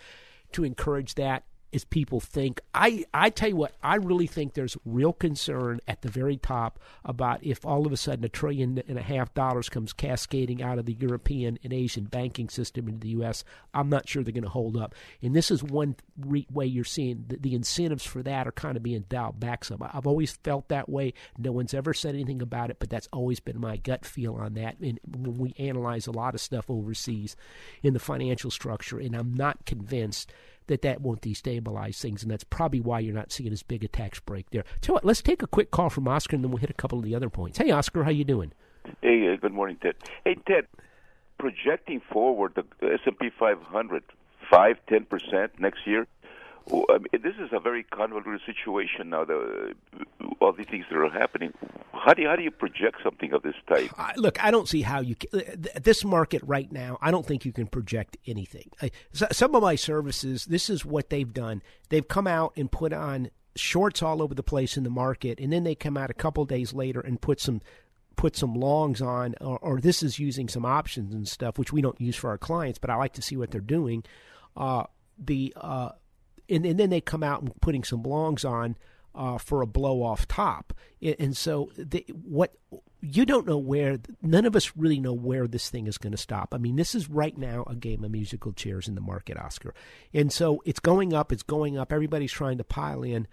to 0.53 0.63
encourage 0.63 1.15
that 1.15 1.43
as 1.75 1.83
people 1.83 2.19
think. 2.19 2.61
I, 2.73 3.05
I 3.13 3.29
tell 3.29 3.49
you 3.49 3.57
what, 3.57 3.73
I 3.83 3.95
really 3.95 4.27
think 4.27 4.53
there's 4.53 4.77
real 4.85 5.13
concern 5.13 5.81
at 5.87 6.01
the 6.01 6.09
very 6.09 6.37
top 6.37 6.79
about 7.03 7.43
if 7.43 7.65
all 7.65 7.85
of 7.85 7.91
a 7.91 7.97
sudden 7.97 8.23
a 8.23 8.29
trillion 8.29 8.81
and 8.87 8.97
a 8.97 9.01
half 9.01 9.33
dollars 9.33 9.67
comes 9.67 9.91
cascading 9.91 10.63
out 10.63 10.79
of 10.79 10.85
the 10.85 10.93
European 10.93 11.59
and 11.63 11.73
Asian 11.73 12.05
banking 12.05 12.49
system 12.49 12.87
into 12.87 13.01
the 13.01 13.09
U.S. 13.09 13.43
I'm 13.73 13.89
not 13.89 14.07
sure 14.07 14.23
they're 14.23 14.31
going 14.31 14.43
to 14.43 14.49
hold 14.49 14.77
up. 14.77 14.95
And 15.21 15.35
this 15.35 15.51
is 15.51 15.61
one 15.61 15.97
re- 16.17 16.47
way 16.51 16.65
you're 16.65 16.85
seeing 16.85 17.25
the, 17.27 17.37
the, 17.37 17.55
incentives 17.55 18.05
for 18.05 18.23
that 18.23 18.47
are 18.47 18.51
kind 18.51 18.77
of 18.77 18.83
being 18.83 19.05
dialed 19.09 19.39
back 19.39 19.65
some. 19.65 19.81
I've 19.81 20.07
always 20.07 20.31
felt 20.31 20.69
that 20.69 20.87
way. 20.87 21.13
No 21.37 21.51
one's 21.51 21.73
ever 21.73 21.93
said 21.93 22.15
anything 22.15 22.41
about 22.41 22.69
it, 22.69 22.77
but 22.79 22.89
that's 22.89 23.09
always 23.11 23.39
been 23.39 23.59
my 23.59 23.77
gut 23.77 24.05
feel 24.05 24.35
on 24.35 24.53
that. 24.53 24.79
And 24.79 24.99
when 25.05 25.37
we 25.37 25.53
analyze 25.59 26.07
a 26.07 26.11
lot 26.11 26.35
of 26.35 26.41
stuff 26.41 26.69
overseas 26.69 27.35
in 27.83 27.93
the 27.93 27.99
financial 27.99 28.51
structure, 28.51 28.97
and 28.99 29.13
I'm 29.13 29.33
not 29.33 29.65
convinced– 29.65 30.31
that 30.67 30.81
that 30.81 31.01
won't 31.01 31.21
destabilize 31.21 31.99
things, 31.99 32.23
and 32.23 32.31
that's 32.31 32.43
probably 32.43 32.81
why 32.81 32.99
you're 32.99 33.13
not 33.13 33.31
seeing 33.31 33.51
as 33.51 33.63
big 33.63 33.83
a 33.83 33.87
tax 33.87 34.19
break 34.19 34.49
there. 34.51 34.63
You 34.85 34.93
what, 34.93 35.05
let's 35.05 35.21
take 35.21 35.41
a 35.41 35.47
quick 35.47 35.71
call 35.71 35.89
from 35.89 36.07
Oscar, 36.07 36.35
and 36.35 36.43
then 36.43 36.51
we'll 36.51 36.59
hit 36.59 36.69
a 36.69 36.73
couple 36.73 36.99
of 36.99 37.05
the 37.05 37.15
other 37.15 37.29
points. 37.29 37.57
Hey, 37.57 37.71
Oscar, 37.71 38.03
how 38.03 38.11
you 38.11 38.23
doing? 38.23 38.53
Hey, 39.01 39.31
uh, 39.31 39.35
good 39.37 39.53
morning, 39.53 39.77
Ted. 39.81 39.95
Hey, 40.23 40.35
Ted, 40.47 40.67
projecting 41.39 42.01
forward 42.11 42.53
the 42.55 42.93
S&P 42.93 43.29
500, 43.37 44.03
five, 44.49 44.77
ten 44.87 45.05
percent 45.05 45.59
next 45.59 45.85
year. 45.85 46.07
I 46.67 46.97
mean, 46.97 47.21
this 47.21 47.35
is 47.39 47.49
a 47.51 47.59
very 47.59 47.83
convoluted 47.83 48.41
situation 48.45 49.09
now. 49.09 49.25
The, 49.25 49.75
all 50.41 50.51
these 50.51 50.67
things 50.67 50.85
that 50.89 50.97
are 50.97 51.09
happening. 51.09 51.53
How 51.93 52.13
do 52.13 52.23
you, 52.23 52.27
how 52.27 52.35
do 52.35 52.43
you 52.43 52.51
project 52.51 52.97
something 53.03 53.33
of 53.33 53.43
this 53.43 53.55
type? 53.67 53.91
Uh, 53.97 54.11
look, 54.15 54.43
I 54.43 54.51
don't 54.51 54.67
see 54.67 54.81
how 54.81 54.99
you 54.99 55.15
can, 55.15 55.29
this 55.81 56.03
market 56.03 56.41
right 56.45 56.71
now. 56.71 56.97
I 57.01 57.11
don't 57.11 57.25
think 57.25 57.45
you 57.45 57.51
can 57.51 57.67
project 57.67 58.17
anything. 58.25 58.69
Some 59.13 59.55
of 59.55 59.61
my 59.61 59.75
services, 59.75 60.45
this 60.45 60.69
is 60.69 60.85
what 60.85 61.09
they've 61.09 61.31
done. 61.31 61.61
They've 61.89 62.07
come 62.07 62.27
out 62.27 62.53
and 62.55 62.71
put 62.71 62.93
on 62.93 63.29
shorts 63.55 64.03
all 64.03 64.21
over 64.21 64.35
the 64.35 64.43
place 64.43 64.77
in 64.77 64.83
the 64.83 64.89
market, 64.89 65.39
and 65.39 65.51
then 65.53 65.63
they 65.63 65.75
come 65.75 65.97
out 65.97 66.09
a 66.09 66.15
couple 66.15 66.45
days 66.45 66.73
later 66.73 66.99
and 66.99 67.21
put 67.21 67.39
some 67.39 67.61
put 68.15 68.35
some 68.35 68.55
longs 68.55 69.01
on, 69.01 69.35
or, 69.41 69.59
or, 69.59 69.81
this 69.81 70.01
is 70.01 70.19
using 70.19 70.47
some 70.47 70.65
options 70.65 71.13
and 71.13 71.27
stuff, 71.27 71.59
which 71.59 71.73
we 71.73 71.81
don't 71.81 71.99
use 71.99 72.15
for 72.15 72.29
our 72.29 72.37
clients, 72.37 72.79
but 72.79 72.89
I 72.89 72.95
like 72.95 73.11
to 73.13 73.21
see 73.21 73.35
what 73.35 73.51
they're 73.51 73.59
doing. 73.59 74.05
Uh, 74.55 74.85
the 75.19 75.53
uh, 75.57 75.89
and, 76.49 76.65
and 76.65 76.79
then 76.79 76.89
they 76.89 77.01
come 77.01 77.23
out 77.23 77.41
and 77.41 77.59
putting 77.61 77.83
some 77.83 78.03
longs 78.03 78.45
on 78.45 78.75
uh, 79.15 79.37
for 79.37 79.61
a 79.61 79.67
blow 79.67 80.03
off 80.03 80.27
top. 80.27 80.73
And 81.01 81.35
so, 81.35 81.71
the, 81.77 82.05
what 82.09 82.55
you 83.01 83.25
don't 83.25 83.47
know 83.47 83.57
where, 83.57 83.99
none 84.21 84.45
of 84.45 84.55
us 84.55 84.73
really 84.75 84.99
know 84.99 85.13
where 85.13 85.47
this 85.47 85.69
thing 85.69 85.87
is 85.87 85.97
going 85.97 86.11
to 86.11 86.17
stop. 86.17 86.53
I 86.53 86.57
mean, 86.57 86.75
this 86.75 86.95
is 86.95 87.09
right 87.09 87.37
now 87.37 87.63
a 87.67 87.75
game 87.75 88.03
of 88.03 88.11
musical 88.11 88.51
chairs 88.51 88.87
in 88.87 88.95
the 88.95 89.01
market, 89.01 89.37
Oscar. 89.37 89.73
And 90.13 90.31
so 90.31 90.61
it's 90.65 90.79
going 90.79 91.13
up, 91.13 91.31
it's 91.31 91.43
going 91.43 91.77
up. 91.77 91.93
Everybody's 91.93 92.31
trying 92.31 92.57
to 92.57 92.63
pile 92.63 93.03
in. 93.03 93.27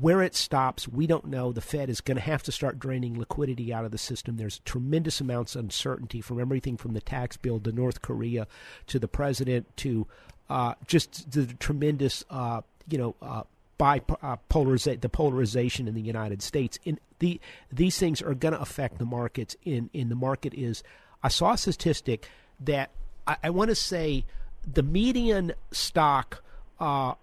Where 0.00 0.20
it 0.20 0.34
stops, 0.34 0.88
we 0.88 1.06
don't 1.06 1.28
know. 1.28 1.52
The 1.52 1.60
Fed 1.60 1.88
is 1.88 2.00
going 2.00 2.16
to 2.16 2.22
have 2.22 2.42
to 2.42 2.50
start 2.50 2.80
draining 2.80 3.16
liquidity 3.16 3.72
out 3.72 3.84
of 3.84 3.92
the 3.92 3.98
system. 3.98 4.36
There's 4.36 4.58
tremendous 4.64 5.20
amounts 5.20 5.54
of 5.54 5.60
uncertainty 5.60 6.20
from 6.20 6.40
everything 6.40 6.76
from 6.76 6.92
the 6.92 7.00
tax 7.00 7.36
bill 7.36 7.60
to 7.60 7.70
North 7.70 8.02
Korea 8.02 8.48
to 8.88 8.98
the 8.98 9.06
president 9.06 9.68
to 9.76 10.08
uh, 10.50 10.74
just 10.86 11.30
the 11.30 11.46
tremendous, 11.46 12.24
uh, 12.28 12.60
you 12.88 12.98
know, 12.98 13.14
uh, 13.22 13.44
by 13.78 14.02
uh, 14.20 14.36
the 14.50 15.08
polarization 15.08 15.88
in 15.88 15.94
the 15.94 16.02
United 16.02 16.42
States. 16.42 16.78
In 16.84 16.98
the 17.20 17.40
these 17.72 17.98
things 17.98 18.20
are 18.20 18.34
going 18.34 18.52
to 18.52 18.60
affect 18.60 18.98
the 18.98 19.06
markets. 19.06 19.56
In 19.64 19.88
in 19.94 20.10
the 20.10 20.14
market 20.14 20.52
is 20.52 20.82
I 21.22 21.28
saw 21.28 21.52
a 21.52 21.58
statistic 21.58 22.28
that 22.60 22.90
I, 23.26 23.36
I 23.44 23.50
want 23.50 23.70
to 23.70 23.74
say 23.74 24.26
the 24.70 24.82
median 24.82 25.52
stock. 25.70 26.42
Uh, 26.78 27.14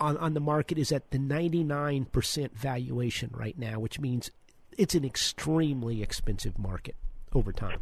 on, 0.00 0.16
on 0.16 0.34
the 0.34 0.40
market 0.40 0.76
is 0.76 0.90
at 0.90 1.12
the 1.12 1.18
99% 1.18 2.50
valuation 2.50 3.30
right 3.32 3.56
now, 3.56 3.78
which 3.78 4.00
means 4.00 4.28
it's 4.76 4.96
an 4.96 5.04
extremely 5.04 6.02
expensive 6.02 6.58
market 6.58 6.96
over 7.32 7.52
time. 7.52 7.78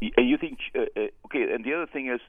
you 0.00 0.38
think, 0.38 0.58
uh, 0.74 0.82
uh, 0.96 1.06
okay, 1.36 1.52
and 1.52 1.64
the 1.64 1.74
other 1.74 1.86
thing 1.86 2.08
is, 2.08 2.20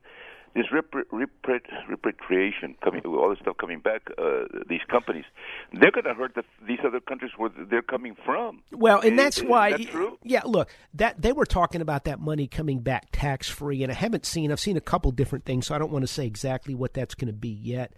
this 0.56 0.66
repatriation 0.72 2.76
coming, 2.84 3.06
all 3.06 3.30
this 3.30 3.38
stuff 3.40 3.58
coming 3.58 3.80
back, 3.80 4.10
uh, 4.18 4.46
these 4.68 4.82
companies, 4.90 5.26
they're 5.74 5.92
going 5.92 6.06
to 6.06 6.16
hurt 6.16 6.34
the, 6.34 6.44
these 6.66 6.80
other 6.84 7.00
countries 7.00 7.32
where 7.38 7.52
they're 7.70 7.84
coming 7.84 8.16
from. 8.26 8.64
Well, 8.72 9.00
and 9.02 9.20
that's 9.20 9.38
is, 9.38 9.44
why, 9.44 9.74
is 9.74 9.86
that 9.86 10.18
yeah. 10.24 10.42
Look, 10.46 10.70
that 10.96 11.22
they 11.22 11.32
were 11.32 11.46
talking 11.46 11.82
about 11.82 12.06
that 12.06 12.20
money 12.20 12.48
coming 12.48 12.80
back 12.80 13.10
tax 13.12 13.48
free, 13.48 13.84
and 13.84 13.92
I 13.92 13.96
haven't 13.96 14.26
seen. 14.26 14.52
I've 14.52 14.60
seen 14.60 14.78
a 14.78 14.82
couple 14.82 15.12
different 15.12 15.46
things, 15.46 15.68
so 15.68 15.76
I 15.76 15.78
don't 15.78 15.92
want 15.92 16.04
to 16.04 16.08
say 16.08 16.26
exactly 16.26 16.74
what 16.74 16.94
that's 16.94 17.14
going 17.14 17.28
to 17.28 17.34
be 17.34 17.50
yet. 17.50 17.94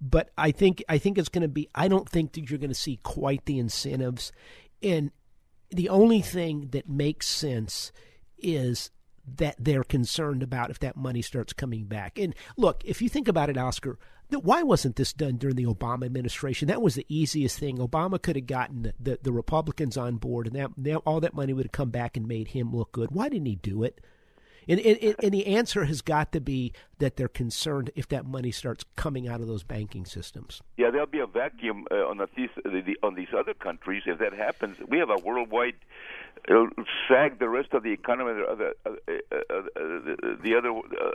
But 0.00 0.30
I 0.38 0.52
think 0.52 0.84
I 0.88 0.98
think 0.98 1.18
it's 1.18 1.28
going 1.28 1.42
to 1.42 1.48
be. 1.48 1.68
I 1.74 1.88
don't 1.88 2.08
think 2.08 2.34
that 2.34 2.48
you're 2.48 2.58
going 2.58 2.70
to 2.70 2.74
see 2.74 3.00
quite 3.02 3.44
the 3.46 3.58
incentives, 3.58 4.30
and 4.82 5.10
the 5.70 5.88
only 5.88 6.20
thing 6.20 6.68
that 6.72 6.88
makes 6.88 7.26
sense 7.26 7.90
is 8.38 8.90
that 9.36 9.56
they're 9.58 9.84
concerned 9.84 10.42
about 10.42 10.70
if 10.70 10.78
that 10.80 10.96
money 10.96 11.22
starts 11.22 11.52
coming 11.52 11.84
back. 11.84 12.18
And 12.18 12.34
look, 12.56 12.82
if 12.84 13.00
you 13.00 13.08
think 13.08 13.28
about 13.28 13.50
it, 13.50 13.56
Oscar, 13.56 13.98
why 14.30 14.62
wasn't 14.62 14.96
this 14.96 15.12
done 15.12 15.36
during 15.36 15.56
the 15.56 15.66
Obama 15.66 16.04
administration? 16.04 16.68
That 16.68 16.82
was 16.82 16.94
the 16.94 17.06
easiest 17.08 17.58
thing. 17.58 17.78
Obama 17.78 18.20
could 18.20 18.36
have 18.36 18.46
gotten 18.46 18.82
the, 18.82 18.94
the, 18.98 19.18
the 19.22 19.32
Republicans 19.32 19.96
on 19.96 20.16
board, 20.16 20.46
and 20.46 20.56
that, 20.56 20.96
all 21.06 21.20
that 21.20 21.34
money 21.34 21.52
would 21.52 21.66
have 21.66 21.72
come 21.72 21.90
back 21.90 22.16
and 22.16 22.26
made 22.26 22.48
him 22.48 22.74
look 22.74 22.92
good. 22.92 23.10
Why 23.10 23.28
didn't 23.28 23.46
he 23.46 23.56
do 23.56 23.82
it? 23.82 24.00
And, 24.66 24.80
and, 24.80 25.14
and 25.22 25.34
the 25.34 25.46
answer 25.46 25.84
has 25.84 26.00
got 26.00 26.32
to 26.32 26.40
be 26.40 26.72
that 26.98 27.16
they're 27.16 27.28
concerned 27.28 27.90
if 27.94 28.08
that 28.08 28.24
money 28.24 28.50
starts 28.50 28.84
coming 28.96 29.28
out 29.28 29.42
of 29.42 29.46
those 29.46 29.62
banking 29.62 30.06
systems. 30.06 30.62
Yeah, 30.78 30.90
there'll 30.90 31.06
be 31.06 31.18
a 31.18 31.26
vacuum 31.26 31.86
uh, 31.90 32.06
on 32.06 32.18
these 32.34 32.48
on 33.02 33.14
these 33.14 33.28
other 33.36 33.52
countries 33.52 34.04
if 34.06 34.18
that 34.20 34.32
happens. 34.32 34.78
We 34.88 34.98
have 34.98 35.10
a 35.10 35.18
worldwide 35.18 35.76
it'll 36.48 36.68
sag 37.08 37.38
the 37.38 37.48
rest 37.48 37.72
of 37.72 37.82
the 37.82 37.92
economy 37.92 38.42
of 38.48 38.58
the, 38.58 38.72
uh, 38.86 38.90
uh, 38.90 39.36
uh, 39.50 39.62
the 40.42 40.54
other 40.56 40.70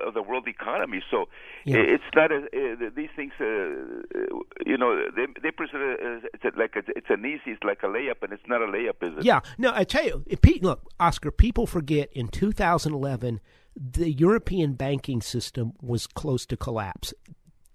of 0.06 0.14
the 0.14 0.22
world 0.22 0.48
economy. 0.48 1.02
So 1.10 1.28
yeah. 1.66 1.78
it's 1.78 2.04
not 2.16 2.32
a, 2.32 2.92
these 2.96 3.10
things. 3.16 3.34
you 3.40 4.78
know, 4.78 5.04
they 5.16 5.28
they 5.42 5.52
present 5.52 5.84
it 5.84 6.30
it's 6.34 6.58
like 6.58 6.76
a, 6.76 6.84
it's 6.96 7.10
an 7.10 7.26
easy, 7.26 7.52
it's 7.52 7.64
like 7.64 7.84
a 7.84 7.88
layup, 7.88 8.24
and 8.24 8.34
it's 8.34 8.48
not 8.48 8.62
a 8.62 8.66
layup, 8.66 9.02
is 9.02 9.18
it? 9.20 9.26
Yeah. 9.26 9.42
No, 9.58 9.72
I 9.74 9.84
tell 9.84 10.06
you, 10.06 10.24
Pete. 10.42 10.64
look, 10.64 10.82
Oscar. 11.00 11.32
People 11.32 11.68
forget 11.68 12.10
in 12.14 12.28
2011 12.28 13.40
the 13.76 14.12
European 14.12 14.74
banking 14.74 15.22
system 15.22 15.74
was 15.82 16.06
close 16.08 16.46
to 16.48 16.58
collapse 16.58 17.14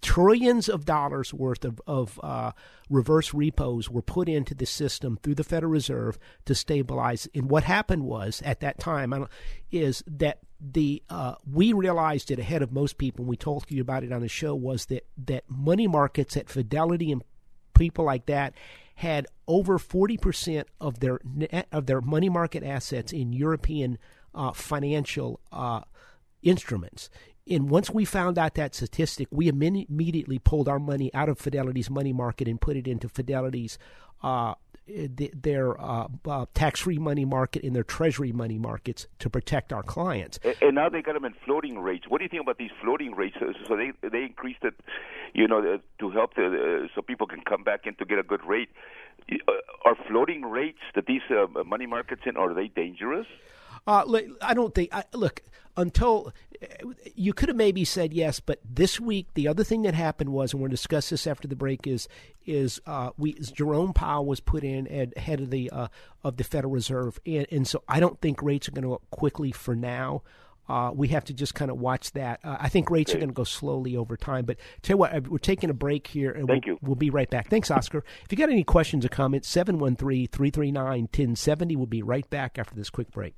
trillions 0.05 0.69
of 0.69 0.85
dollars 0.85 1.33
worth 1.33 1.65
of, 1.65 1.81
of 1.87 2.19
uh, 2.21 2.51
reverse 2.89 3.33
repos 3.33 3.89
were 3.89 4.03
put 4.03 4.29
into 4.29 4.53
the 4.53 4.65
system 4.65 5.17
through 5.17 5.33
the 5.35 5.43
Federal 5.43 5.71
Reserve 5.71 6.19
to 6.45 6.53
stabilize. 6.53 7.27
And 7.33 7.49
what 7.49 7.63
happened 7.63 8.03
was 8.03 8.41
at 8.45 8.59
that 8.59 8.79
time 8.79 9.27
is 9.71 10.03
that 10.05 10.37
the 10.61 11.01
uh, 11.09 11.35
we 11.51 11.73
realized 11.73 12.29
it 12.29 12.39
ahead 12.39 12.61
of 12.61 12.71
most 12.71 12.97
people. 12.97 13.23
and 13.23 13.29
We 13.29 13.37
told 13.37 13.65
you 13.69 13.81
about 13.81 14.03
it 14.03 14.13
on 14.13 14.21
the 14.21 14.29
show. 14.29 14.53
Was 14.55 14.85
that 14.85 15.05
that 15.25 15.43
money 15.49 15.87
markets 15.87 16.37
at 16.37 16.49
Fidelity 16.49 17.11
and 17.11 17.23
people 17.73 18.05
like 18.05 18.25
that 18.27 18.53
had 18.95 19.27
over 19.47 19.77
forty 19.79 20.17
percent 20.17 20.67
of 20.79 20.99
their 20.99 21.19
of 21.71 21.85
their 21.87 22.01
money 22.01 22.29
market 22.29 22.63
assets 22.63 23.11
in 23.11 23.33
European 23.33 23.97
uh, 24.33 24.53
financial 24.53 25.39
uh, 25.51 25.81
instruments. 26.41 27.09
And 27.47 27.69
once 27.69 27.91
we 27.91 28.05
found 28.05 28.39
out 28.39 28.55
that 28.55 28.73
statistic, 28.73 29.27
we 29.29 29.47
immediately 29.47 30.39
pulled 30.39 30.67
our 30.67 30.79
money 30.79 31.13
out 31.13 31.29
of 31.29 31.37
Fidelity's 31.37 31.91
money 31.91 32.11
market 32.11 32.47
and 32.47 32.59
put 32.59 32.75
it 32.75 32.87
into 32.87 33.07
Fidelity's 33.07 33.77
uh, 34.23 34.55
their 34.87 35.79
uh, 35.79 36.07
uh, 36.27 36.45
tax-free 36.53 36.99
money 36.99 37.25
market 37.25 37.63
and 37.63 37.75
their 37.75 37.83
treasury 37.83 38.31
money 38.31 38.57
markets 38.57 39.07
to 39.19 39.29
protect 39.29 39.73
our 39.73 39.83
clients. 39.83 40.39
And, 40.61 40.75
now 40.75 40.89
they 40.89 41.01
got 41.01 41.13
them 41.13 41.25
in 41.25 41.33
floating 41.45 41.79
rates. 41.79 42.05
What 42.07 42.19
do 42.19 42.23
you 42.23 42.29
think 42.29 42.41
about 42.41 42.57
these 42.57 42.71
floating 42.81 43.15
rates? 43.15 43.35
So 43.67 43.75
they 43.75 43.91
they 44.07 44.23
increased 44.23 44.63
it, 44.63 44.75
you 45.33 45.47
know, 45.47 45.79
to 45.99 46.09
help 46.11 46.35
the, 46.35 46.45
uh, 46.85 46.87
so 46.93 47.01
people 47.01 47.25
can 47.25 47.41
come 47.41 47.63
back 47.63 47.87
in 47.87 47.95
to 47.95 48.05
get 48.05 48.19
a 48.19 48.23
good 48.23 48.43
rate. 48.45 48.69
Uh, 49.31 49.53
are 49.85 49.95
floating 50.07 50.43
rates 50.43 50.79
that 50.93 51.07
these 51.07 51.21
uh, 51.31 51.63
money 51.63 51.85
markets 51.85 52.21
in 52.25 52.37
are 52.37 52.53
they 52.53 52.67
dangerous? 52.67 53.27
Uh, 53.87 54.03
I 54.41 54.53
don't 54.53 54.73
think. 54.73 54.93
I, 54.93 55.03
look, 55.13 55.41
until 55.77 56.31
you 57.15 57.33
could 57.33 57.49
have 57.49 57.55
maybe 57.55 57.85
said 57.85 58.13
yes, 58.13 58.39
but 58.39 58.59
this 58.63 58.99
week 58.99 59.27
the 59.33 59.47
other 59.47 59.63
thing 59.63 59.81
that 59.83 59.93
happened 59.93 60.31
was, 60.31 60.53
and 60.53 60.61
we're 60.61 60.67
going 60.67 60.71
to 60.71 60.77
discuss 60.77 61.09
this 61.09 61.27
after 61.27 61.47
the 61.47 61.55
break, 61.55 61.87
is 61.87 62.07
is 62.45 62.81
uh, 62.85 63.11
we 63.17 63.33
Jerome 63.33 63.93
Powell 63.93 64.25
was 64.25 64.39
put 64.39 64.63
in 64.63 64.87
at 64.87 65.17
head 65.17 65.41
of 65.41 65.49
the 65.49 65.69
uh, 65.69 65.87
of 66.23 66.37
the 66.37 66.43
Federal 66.43 66.73
Reserve, 66.73 67.19
and, 67.25 67.45
and 67.51 67.67
so 67.67 67.83
I 67.87 67.99
don't 67.99 68.19
think 68.21 68.41
rates 68.41 68.67
are 68.67 68.71
going 68.71 68.83
to 68.83 68.89
go 68.89 68.95
up 68.95 69.09
quickly 69.11 69.51
for 69.51 69.75
now. 69.75 70.23
Uh, 70.67 70.91
we 70.91 71.09
have 71.09 71.23
to 71.23 71.33
just 71.33 71.53
kind 71.53 71.69
of 71.69 71.77
watch 71.77 72.11
that. 72.13 72.39
Uh, 72.43 72.57
I 72.59 72.69
think 72.69 72.89
rates 72.89 73.13
are 73.13 73.17
going 73.17 73.29
to 73.29 73.35
go 73.35 73.43
slowly 73.43 73.95
over 73.95 74.17
time. 74.17 74.45
But 74.45 74.57
tell 74.81 74.95
you 74.95 74.97
what, 74.97 75.27
we're 75.27 75.37
taking 75.37 75.69
a 75.69 75.75
break 75.75 76.07
here, 76.07 76.31
and 76.31 76.47
Thank 76.47 76.65
we'll, 76.65 76.73
you. 76.75 76.79
we'll 76.81 76.95
be 76.95 77.11
right 77.11 77.29
back. 77.29 77.49
Thanks, 77.49 77.69
Oscar. 77.69 78.03
If 78.23 78.31
you 78.31 78.37
got 78.37 78.49
any 78.49 78.63
questions 78.63 79.05
or 79.05 79.09
comments, 79.09 79.47
713 79.47 80.27
339 80.27 81.01
1070. 81.01 81.75
We'll 81.75 81.85
be 81.85 82.01
right 82.01 82.27
back 82.31 82.57
after 82.57 82.73
this 82.73 82.89
quick 82.89 83.11
break. 83.11 83.35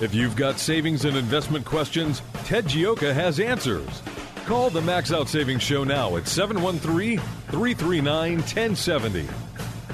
If 0.00 0.14
you've 0.14 0.34
got 0.34 0.58
savings 0.58 1.04
and 1.04 1.14
investment 1.14 1.66
questions, 1.66 2.22
Ted 2.44 2.64
Gioka 2.64 3.12
has 3.12 3.38
answers. 3.38 4.02
Call 4.46 4.70
the 4.70 4.80
Max 4.80 5.12
Out 5.12 5.28
Savings 5.28 5.62
Show 5.62 5.84
now 5.84 6.16
at 6.16 6.26
713 6.26 7.18
339 7.18 8.36
1070. 8.36 9.28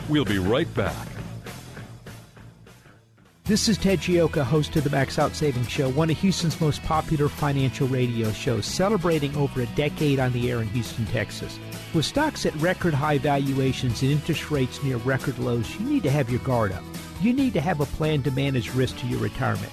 We'll 0.08 0.24
be 0.24 0.38
right 0.38 0.72
back. 0.74 1.08
This 3.46 3.68
is 3.68 3.78
Ted 3.78 3.98
Gioka, 3.98 4.44
host 4.44 4.76
of 4.76 4.84
the 4.84 4.90
Max 4.90 5.18
Out 5.18 5.34
Savings 5.34 5.68
Show, 5.68 5.90
one 5.90 6.08
of 6.10 6.18
Houston's 6.18 6.60
most 6.60 6.84
popular 6.84 7.28
financial 7.28 7.88
radio 7.88 8.30
shows, 8.30 8.64
celebrating 8.64 9.36
over 9.36 9.62
a 9.62 9.66
decade 9.74 10.20
on 10.20 10.32
the 10.32 10.52
air 10.52 10.62
in 10.62 10.68
Houston, 10.68 11.06
Texas. 11.06 11.58
With 11.94 12.04
stocks 12.04 12.46
at 12.46 12.54
record 12.56 12.94
high 12.94 13.18
valuations 13.18 14.02
and 14.02 14.12
interest 14.12 14.52
rates 14.52 14.80
near 14.84 14.98
record 14.98 15.40
lows, 15.40 15.74
you 15.74 15.80
need 15.80 16.04
to 16.04 16.12
have 16.12 16.30
your 16.30 16.40
guard 16.40 16.70
up. 16.70 16.84
You 17.20 17.32
need 17.32 17.54
to 17.54 17.60
have 17.60 17.80
a 17.80 17.86
plan 17.86 18.22
to 18.22 18.30
manage 18.30 18.72
risk 18.72 18.98
to 18.98 19.06
your 19.08 19.18
retirement 19.18 19.72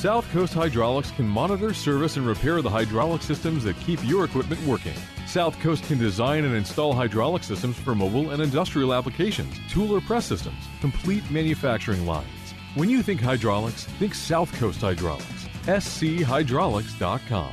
South 0.00 0.26
Coast 0.30 0.54
Hydraulics 0.54 1.10
can 1.10 1.28
monitor, 1.28 1.74
service, 1.74 2.16
and 2.16 2.26
repair 2.26 2.62
the 2.62 2.70
hydraulic 2.70 3.20
systems 3.20 3.64
that 3.64 3.78
keep 3.80 4.02
your 4.02 4.24
equipment 4.24 4.66
working. 4.66 4.94
South 5.26 5.60
Coast 5.60 5.84
can 5.84 5.98
design 5.98 6.46
and 6.46 6.54
install 6.54 6.94
hydraulic 6.94 7.44
systems 7.44 7.76
for 7.76 7.94
mobile 7.94 8.30
and 8.30 8.42
industrial 8.42 8.94
applications, 8.94 9.54
tool 9.68 9.94
or 9.94 10.00
press 10.00 10.24
systems, 10.24 10.64
complete 10.80 11.30
manufacturing 11.30 12.06
lines. 12.06 12.54
When 12.76 12.88
you 12.88 13.02
think 13.02 13.20
hydraulics, 13.20 13.84
think 13.84 14.14
South 14.14 14.50
Coast 14.54 14.80
Hydraulics. 14.80 15.48
schydraulics.com. 15.66 17.52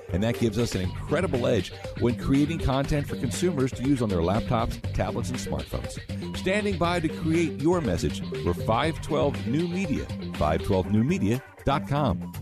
And 0.13 0.23
that 0.23 0.39
gives 0.39 0.57
us 0.57 0.75
an 0.75 0.81
incredible 0.81 1.47
edge 1.47 1.71
when 1.99 2.17
creating 2.17 2.59
content 2.59 3.07
for 3.07 3.15
consumers 3.15 3.71
to 3.73 3.83
use 3.83 4.01
on 4.01 4.09
their 4.09 4.19
laptops, 4.19 4.81
tablets, 4.93 5.29
and 5.29 5.39
smartphones. 5.39 5.97
Standing 6.37 6.77
by 6.77 6.99
to 6.99 7.07
create 7.07 7.61
your 7.61 7.79
message, 7.81 8.21
we're 8.45 8.53
512 8.53 9.47
New 9.47 9.67
Media. 9.67 10.05
512newmedia.com. 10.05 12.33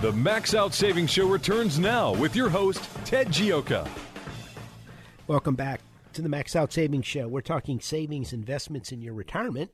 The 0.00 0.12
Max 0.12 0.54
Out 0.54 0.74
Savings 0.74 1.10
Show 1.10 1.26
returns 1.26 1.78
now 1.78 2.14
with 2.14 2.36
your 2.36 2.48
host, 2.48 2.88
Ted 3.04 3.28
Gioka. 3.28 3.88
Welcome 5.26 5.56
back 5.56 5.80
to 6.12 6.22
the 6.22 6.28
Max 6.28 6.54
Out 6.54 6.72
Savings 6.72 7.04
Show. 7.04 7.26
We're 7.28 7.40
talking 7.40 7.80
savings, 7.80 8.32
investments 8.32 8.92
in 8.92 9.02
your 9.02 9.14
retirement. 9.14 9.72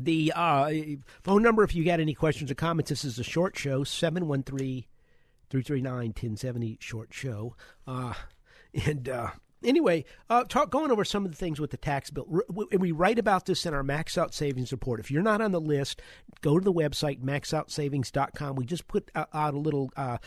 The 0.00 0.32
uh, 0.34 0.72
phone 1.22 1.42
number, 1.42 1.62
if 1.62 1.74
you 1.74 1.84
got 1.84 2.00
any 2.00 2.14
questions 2.14 2.50
or 2.50 2.54
comments, 2.54 2.88
this 2.88 3.04
is 3.04 3.18
a 3.18 3.24
short 3.24 3.58
show, 3.58 3.84
713 3.84 4.84
339 5.50 5.94
1070, 6.08 6.78
short 6.80 7.12
show. 7.12 7.54
Uh, 7.86 8.14
and 8.86 9.06
uh, 9.08 9.30
anyway, 9.62 10.04
uh, 10.30 10.44
talk 10.44 10.70
going 10.70 10.90
over 10.90 11.04
some 11.04 11.26
of 11.26 11.30
the 11.30 11.36
things 11.36 11.60
with 11.60 11.70
the 11.70 11.76
tax 11.76 12.10
bill. 12.10 12.26
And 12.70 12.80
we 12.80 12.90
write 12.90 13.18
about 13.18 13.44
this 13.44 13.66
in 13.66 13.74
our 13.74 13.82
Max 13.82 14.16
Out 14.16 14.32
Savings 14.32 14.72
report. 14.72 14.98
If 14.98 15.10
you're 15.10 15.22
not 15.22 15.42
on 15.42 15.52
the 15.52 15.60
list, 15.60 16.00
go 16.40 16.58
to 16.58 16.64
the 16.64 16.72
website 16.72 17.20
maxoutsavings.com. 17.20 18.56
We 18.56 18.64
just 18.64 18.88
put 18.88 19.10
out 19.14 19.28
a 19.54 19.58
little 19.58 19.90
uh, 19.94 20.18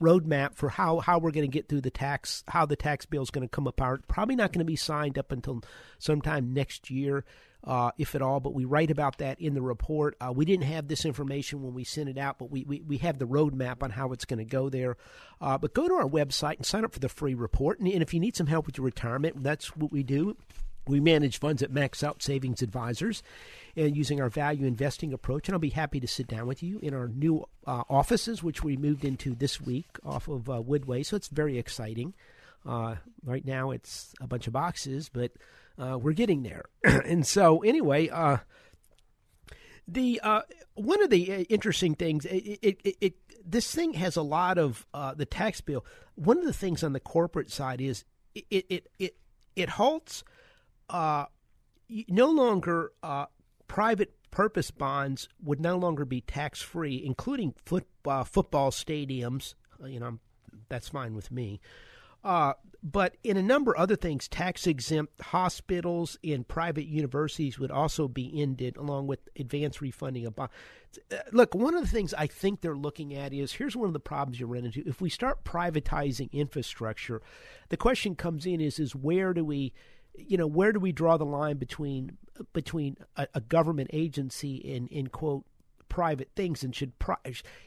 roadmap 0.00 0.54
for 0.54 0.68
how 0.68 1.00
how 1.00 1.18
we're 1.18 1.32
going 1.32 1.50
to 1.50 1.52
get 1.52 1.68
through 1.68 1.80
the 1.80 1.90
tax, 1.90 2.44
how 2.46 2.66
the 2.66 2.76
tax 2.76 3.04
bill 3.04 3.22
is 3.22 3.30
going 3.30 3.46
to 3.46 3.50
come 3.50 3.66
apart. 3.66 4.06
Probably 4.06 4.36
not 4.36 4.52
going 4.52 4.60
to 4.60 4.64
be 4.64 4.76
signed 4.76 5.18
up 5.18 5.32
until 5.32 5.62
sometime 5.98 6.52
next 6.52 6.88
year 6.88 7.24
uh, 7.64 7.90
if 7.98 8.14
at 8.14 8.22
all. 8.22 8.40
But 8.40 8.54
we 8.54 8.64
write 8.64 8.90
about 8.90 9.18
that 9.18 9.40
in 9.40 9.54
the 9.54 9.62
report. 9.62 10.16
Uh, 10.20 10.32
we 10.34 10.44
didn't 10.44 10.66
have 10.66 10.88
this 10.88 11.04
information 11.04 11.62
when 11.62 11.74
we 11.74 11.84
sent 11.84 12.08
it 12.08 12.18
out, 12.18 12.38
but 12.38 12.50
we, 12.50 12.64
we, 12.64 12.80
we 12.80 12.98
have 12.98 13.18
the 13.18 13.26
roadmap 13.26 13.82
on 13.82 13.90
how 13.90 14.12
it's 14.12 14.24
going 14.24 14.38
to 14.38 14.44
go 14.44 14.68
there. 14.68 14.96
Uh, 15.40 15.58
but 15.58 15.74
go 15.74 15.88
to 15.88 15.94
our 15.94 16.08
website 16.08 16.56
and 16.56 16.66
sign 16.66 16.84
up 16.84 16.92
for 16.92 17.00
the 17.00 17.08
free 17.08 17.34
report. 17.34 17.78
And, 17.78 17.88
and 17.88 18.02
if 18.02 18.14
you 18.14 18.20
need 18.20 18.36
some 18.36 18.46
help 18.46 18.66
with 18.66 18.78
your 18.78 18.84
retirement, 18.84 19.42
that's 19.42 19.76
what 19.76 19.92
we 19.92 20.02
do. 20.02 20.36
We 20.86 21.00
manage 21.00 21.38
funds 21.38 21.62
at 21.62 21.70
Max 21.70 22.02
Out 22.02 22.22
Savings 22.22 22.62
Advisors 22.62 23.22
and 23.76 23.94
using 23.94 24.22
our 24.22 24.30
value 24.30 24.66
investing 24.66 25.12
approach. 25.12 25.46
And 25.46 25.54
I'll 25.54 25.58
be 25.58 25.68
happy 25.68 26.00
to 26.00 26.08
sit 26.08 26.26
down 26.26 26.46
with 26.46 26.62
you 26.62 26.78
in 26.80 26.94
our 26.94 27.08
new 27.08 27.44
uh, 27.66 27.82
offices, 27.90 28.42
which 28.42 28.64
we 28.64 28.76
moved 28.76 29.04
into 29.04 29.34
this 29.34 29.60
week 29.60 29.86
off 30.02 30.28
of 30.28 30.48
uh, 30.48 30.62
Woodway. 30.62 31.04
So 31.04 31.16
it's 31.16 31.28
very 31.28 31.58
exciting. 31.58 32.14
Uh, 32.66 32.96
right 33.24 33.44
now, 33.44 33.70
it's 33.70 34.14
a 34.20 34.26
bunch 34.26 34.46
of 34.46 34.54
boxes, 34.54 35.10
but 35.12 35.32
uh, 35.78 35.98
we're 35.98 36.12
getting 36.12 36.42
there. 36.42 36.64
and 36.84 37.26
so, 37.26 37.60
anyway, 37.62 38.08
uh, 38.08 38.38
the 39.86 40.20
uh, 40.22 40.42
one 40.74 41.02
of 41.02 41.10
the 41.10 41.32
uh, 41.32 41.38
interesting 41.48 41.94
things 41.94 42.24
it, 42.26 42.58
it, 42.62 42.80
it, 42.84 42.96
it, 43.00 43.14
this 43.44 43.74
thing 43.74 43.94
has 43.94 44.16
a 44.16 44.22
lot 44.22 44.58
of 44.58 44.86
uh, 44.92 45.14
the 45.14 45.26
tax 45.26 45.60
bill. 45.60 45.84
One 46.14 46.38
of 46.38 46.44
the 46.44 46.52
things 46.52 46.82
on 46.82 46.92
the 46.92 47.00
corporate 47.00 47.50
side 47.50 47.80
is 47.80 48.04
it 48.34 48.66
it 48.68 48.88
it 48.98 49.16
it 49.56 49.68
halts 49.70 50.24
uh, 50.90 51.26
no 52.08 52.30
longer 52.30 52.92
private 53.66 54.14
purpose 54.30 54.70
bonds 54.70 55.28
would 55.42 55.60
no 55.60 55.76
longer 55.76 56.04
be 56.04 56.20
tax 56.20 56.60
free, 56.60 57.02
including 57.04 57.54
foot, 57.64 57.86
football 58.26 58.70
stadiums. 58.70 59.54
You 59.84 60.00
know, 60.00 60.18
that's 60.68 60.88
fine 60.88 61.14
with 61.14 61.30
me. 61.30 61.60
Uh, 62.28 62.52
but 62.82 63.16
in 63.24 63.38
a 63.38 63.42
number 63.42 63.74
of 63.74 63.80
other 63.80 63.96
things, 63.96 64.28
tax 64.28 64.66
exempt 64.66 65.18
hospitals 65.22 66.18
and 66.22 66.46
private 66.46 66.84
universities 66.84 67.58
would 67.58 67.70
also 67.70 68.06
be 68.06 68.42
ended, 68.42 68.76
along 68.76 69.06
with 69.06 69.20
advance 69.38 69.80
refunding 69.80 70.26
of 70.26 70.36
bonds. 70.36 70.52
Uh, 71.10 71.16
look, 71.32 71.54
one 71.54 71.74
of 71.74 71.80
the 71.80 71.88
things 71.88 72.12
I 72.12 72.26
think 72.26 72.60
they're 72.60 72.76
looking 72.76 73.14
at 73.14 73.32
is 73.32 73.52
here's 73.52 73.74
one 73.74 73.86
of 73.86 73.94
the 73.94 73.98
problems 73.98 74.38
you 74.38 74.46
run 74.46 74.66
into. 74.66 74.86
If 74.86 75.00
we 75.00 75.08
start 75.08 75.42
privatizing 75.42 76.30
infrastructure, 76.30 77.22
the 77.70 77.78
question 77.78 78.14
comes 78.14 78.44
in 78.44 78.60
is 78.60 78.78
is 78.78 78.94
where 78.94 79.32
do 79.32 79.42
we 79.42 79.72
you 80.14 80.36
know 80.36 80.46
where 80.46 80.72
do 80.72 80.80
we 80.80 80.92
draw 80.92 81.16
the 81.16 81.24
line 81.24 81.56
between 81.56 82.18
between 82.52 82.98
a, 83.16 83.26
a 83.34 83.40
government 83.40 83.88
agency 83.94 84.74
and 84.74 84.86
in 84.88 85.06
quote 85.06 85.46
private 85.88 86.28
things 86.36 86.62
and 86.62 86.76
should 86.76 86.92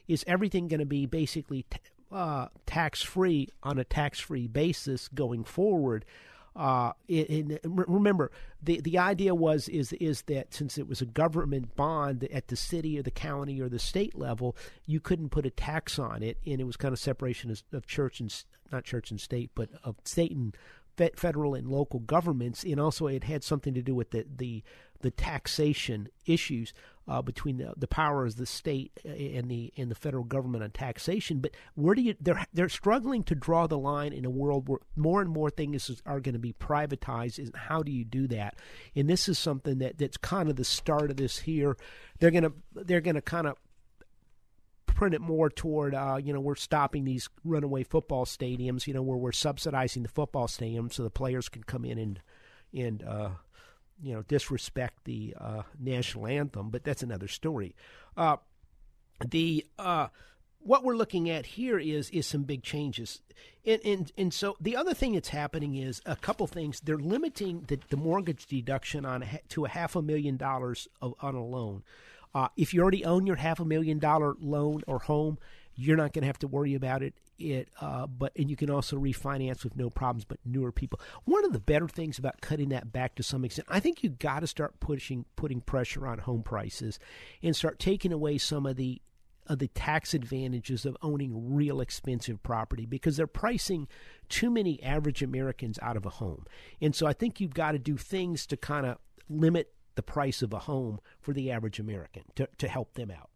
is 0.07 0.23
everything 0.27 0.67
going 0.67 0.79
to 0.79 0.85
be 0.85 1.07
basically 1.07 1.63
t- 1.63 1.79
uh, 2.11 2.47
tax 2.65 3.01
free 3.01 3.49
on 3.63 3.77
a 3.77 3.83
tax 3.83 4.19
free 4.19 4.47
basis 4.47 5.07
going 5.09 5.43
forward. 5.43 6.05
Uh, 6.53 6.91
in, 7.07 7.57
remember, 7.63 8.29
the 8.61 8.81
the 8.81 8.97
idea 8.97 9.33
was 9.33 9.69
is 9.69 9.93
is 9.93 10.23
that 10.23 10.53
since 10.53 10.77
it 10.77 10.87
was 10.87 11.01
a 11.01 11.05
government 11.05 11.75
bond 11.77 12.25
at 12.25 12.49
the 12.49 12.57
city 12.57 12.99
or 12.99 13.03
the 13.03 13.11
county 13.11 13.61
or 13.61 13.69
the 13.69 13.79
state 13.79 14.17
level, 14.17 14.55
you 14.85 14.99
couldn't 14.99 15.29
put 15.29 15.45
a 15.45 15.49
tax 15.49 15.97
on 15.97 16.21
it, 16.21 16.37
and 16.45 16.59
it 16.59 16.65
was 16.65 16.75
kind 16.75 16.91
of 16.91 16.99
separation 16.99 17.51
of, 17.51 17.63
of 17.71 17.87
church 17.87 18.19
and 18.19 18.43
not 18.69 18.83
church 18.83 19.11
and 19.11 19.21
state, 19.21 19.49
but 19.55 19.69
of 19.85 19.95
state 20.03 20.31
and 20.31 20.55
federal 21.15 21.55
and 21.55 21.67
local 21.67 21.99
governments, 22.01 22.63
and 22.63 22.79
also 22.79 23.07
it 23.07 23.23
had 23.23 23.43
something 23.45 23.73
to 23.73 23.81
do 23.81 23.95
with 23.95 24.11
the 24.11 24.25
the, 24.35 24.63
the 25.01 25.11
taxation 25.11 26.09
issues 26.25 26.73
uh, 27.07 27.21
between 27.21 27.57
the, 27.57 27.73
the 27.75 27.87
powers 27.87 28.33
of 28.33 28.39
the 28.39 28.45
state 28.45 28.91
uh, 29.05 29.09
and 29.09 29.49
the 29.49 29.73
and 29.75 29.89
the 29.89 29.95
federal 29.95 30.23
government 30.23 30.63
on 30.63 30.71
taxation. 30.71 31.39
But 31.39 31.51
where 31.75 31.95
do 31.95 32.01
you 32.01 32.15
they're 32.21 32.45
they're 32.53 32.69
struggling 32.69 33.23
to 33.23 33.35
draw 33.35 33.67
the 33.67 33.77
line 33.77 34.13
in 34.13 34.25
a 34.25 34.29
world 34.29 34.69
where 34.69 34.79
more 34.95 35.21
and 35.21 35.29
more 35.29 35.49
things 35.49 36.01
are 36.05 36.19
going 36.19 36.33
to 36.33 36.39
be 36.39 36.53
privatized. 36.53 37.37
And 37.39 37.55
how 37.55 37.83
do 37.83 37.91
you 37.91 38.05
do 38.05 38.27
that? 38.27 38.55
And 38.95 39.09
this 39.09 39.27
is 39.27 39.39
something 39.39 39.79
that 39.79 39.97
that's 39.97 40.17
kind 40.17 40.49
of 40.49 40.55
the 40.55 40.63
start 40.63 41.11
of 41.11 41.17
this 41.17 41.39
here. 41.39 41.75
They're 42.19 42.31
gonna 42.31 42.53
they're 42.73 43.01
gonna 43.01 43.21
kind 43.21 43.47
of 43.47 43.57
print 44.85 45.15
it 45.15 45.21
more 45.21 45.49
toward 45.49 45.95
uh, 45.95 46.19
you 46.21 46.31
know 46.31 46.39
we're 46.39 46.55
stopping 46.55 47.03
these 47.03 47.27
runaway 47.43 47.81
football 47.83 48.23
stadiums 48.23 48.85
you 48.85 48.93
know 48.93 49.01
where 49.01 49.17
we're 49.17 49.31
subsidizing 49.31 50.03
the 50.03 50.09
football 50.09 50.47
stadium 50.47 50.91
so 50.91 51.01
the 51.01 51.09
players 51.09 51.49
can 51.49 51.63
come 51.63 51.83
in 51.83 51.97
and 51.97 52.19
and 52.73 53.03
uh, 53.03 53.29
you 54.01 54.13
know 54.13 54.23
disrespect 54.23 55.03
the 55.05 55.35
uh, 55.39 55.63
national 55.79 56.27
anthem, 56.27 56.69
but 56.69 56.83
that's 56.83 57.03
another 57.03 57.27
story. 57.27 57.75
Uh, 58.17 58.37
the 59.25 59.65
uh, 59.77 60.07
what 60.59 60.83
we're 60.83 60.95
looking 60.95 61.29
at 61.29 61.45
here 61.45 61.79
is 61.79 62.09
is 62.09 62.27
some 62.27 62.43
big 62.43 62.63
changes, 62.63 63.21
and, 63.65 63.81
and 63.85 64.11
and 64.17 64.33
so 64.33 64.55
the 64.59 64.75
other 64.75 64.93
thing 64.93 65.13
that's 65.13 65.29
happening 65.29 65.75
is 65.75 66.01
a 66.05 66.15
couple 66.15 66.47
things. 66.47 66.79
They're 66.79 66.97
limiting 66.97 67.65
the, 67.67 67.79
the 67.89 67.97
mortgage 67.97 68.45
deduction 68.45 69.05
on 69.05 69.23
a, 69.23 69.39
to 69.49 69.65
a 69.65 69.69
half 69.69 69.95
a 69.95 70.01
million 70.01 70.37
dollars 70.37 70.87
of, 71.01 71.13
on 71.21 71.35
a 71.35 71.43
loan. 71.43 71.83
Uh, 72.33 72.47
if 72.55 72.73
you 72.73 72.81
already 72.81 73.03
own 73.03 73.27
your 73.27 73.35
half 73.35 73.59
a 73.59 73.65
million 73.65 73.99
dollar 73.99 74.35
loan 74.39 74.83
or 74.87 74.99
home, 74.99 75.37
you're 75.75 75.97
not 75.97 76.13
going 76.13 76.21
to 76.21 76.27
have 76.27 76.39
to 76.39 76.47
worry 76.47 76.75
about 76.75 77.03
it. 77.03 77.13
It, 77.41 77.69
uh, 77.79 78.07
but 78.07 78.31
and 78.35 78.49
you 78.49 78.55
can 78.55 78.69
also 78.69 78.97
refinance 78.97 79.63
with 79.63 79.75
no 79.75 79.89
problems. 79.89 80.25
But 80.25 80.39
newer 80.45 80.71
people, 80.71 80.99
one 81.25 81.45
of 81.45 81.53
the 81.53 81.59
better 81.59 81.87
things 81.87 82.17
about 82.17 82.41
cutting 82.41 82.69
that 82.69 82.91
back 82.91 83.15
to 83.15 83.23
some 83.23 83.43
extent, 83.43 83.67
I 83.69 83.79
think 83.79 84.03
you 84.03 84.09
got 84.09 84.41
to 84.41 84.47
start 84.47 84.79
pushing 84.79 85.25
putting 85.35 85.61
pressure 85.61 86.07
on 86.07 86.19
home 86.19 86.43
prices, 86.43 86.99
and 87.41 87.55
start 87.55 87.79
taking 87.79 88.13
away 88.13 88.37
some 88.37 88.65
of 88.65 88.75
the 88.75 89.01
of 89.47 89.59
the 89.59 89.67
tax 89.69 90.13
advantages 90.13 90.85
of 90.85 90.95
owning 91.01 91.53
real 91.53 91.81
expensive 91.81 92.41
property 92.43 92.85
because 92.85 93.17
they're 93.17 93.27
pricing 93.27 93.87
too 94.29 94.51
many 94.51 94.81
average 94.83 95.23
Americans 95.23 95.79
out 95.81 95.97
of 95.97 96.05
a 96.05 96.09
home. 96.09 96.45
And 96.79 96.95
so 96.95 97.07
I 97.07 97.13
think 97.13 97.39
you've 97.39 97.53
got 97.53 97.71
to 97.71 97.79
do 97.79 97.97
things 97.97 98.45
to 98.47 98.55
kind 98.55 98.85
of 98.85 98.97
limit 99.27 99.73
the 99.95 100.03
price 100.03 100.41
of 100.41 100.53
a 100.53 100.59
home 100.59 100.99
for 101.19 101.33
the 101.33 101.51
average 101.51 101.79
American 101.79 102.23
to, 102.35 102.47
to 102.59 102.67
help 102.67 102.93
them 102.93 103.11
out 103.11 103.31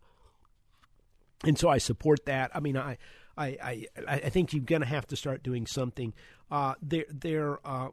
and 1.45 1.57
so 1.57 1.69
I 1.69 1.77
support 1.77 2.25
that. 2.25 2.51
I 2.53 2.59
mean, 2.59 2.77
I 2.77 2.97
I 3.37 3.47
I, 3.47 3.85
I 4.07 4.29
think 4.29 4.53
you're 4.53 4.63
going 4.63 4.81
to 4.81 4.87
have 4.87 5.07
to 5.07 5.15
start 5.15 5.43
doing 5.43 5.65
something. 5.65 6.13
Uh, 6.49 6.75
they're 6.81 7.05
they're 7.09 7.67
uh, 7.67 7.89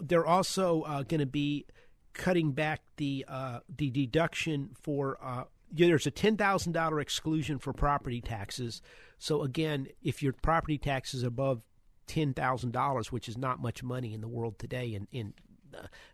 they're 0.00 0.26
also 0.26 0.82
uh, 0.82 1.02
going 1.02 1.20
to 1.20 1.26
be 1.26 1.66
cutting 2.12 2.52
back 2.52 2.82
the 2.96 3.24
uh, 3.28 3.60
the 3.74 3.90
deduction 3.90 4.70
for. 4.82 5.18
Uh, 5.22 5.44
there's 5.72 6.06
a 6.06 6.10
ten 6.10 6.36
thousand 6.36 6.72
dollar 6.72 7.00
exclusion 7.00 7.58
for 7.58 7.72
property 7.72 8.20
taxes. 8.20 8.82
So 9.18 9.42
again, 9.42 9.88
if 10.02 10.22
your 10.22 10.32
property 10.32 10.78
tax 10.78 11.12
is 11.12 11.22
above 11.22 11.62
ten 12.06 12.34
thousand 12.34 12.72
dollars, 12.72 13.10
which 13.10 13.28
is 13.28 13.36
not 13.36 13.60
much 13.60 13.82
money 13.82 14.14
in 14.14 14.20
the 14.20 14.28
world 14.28 14.58
today, 14.58 14.94
and 14.94 15.08
in 15.10 15.34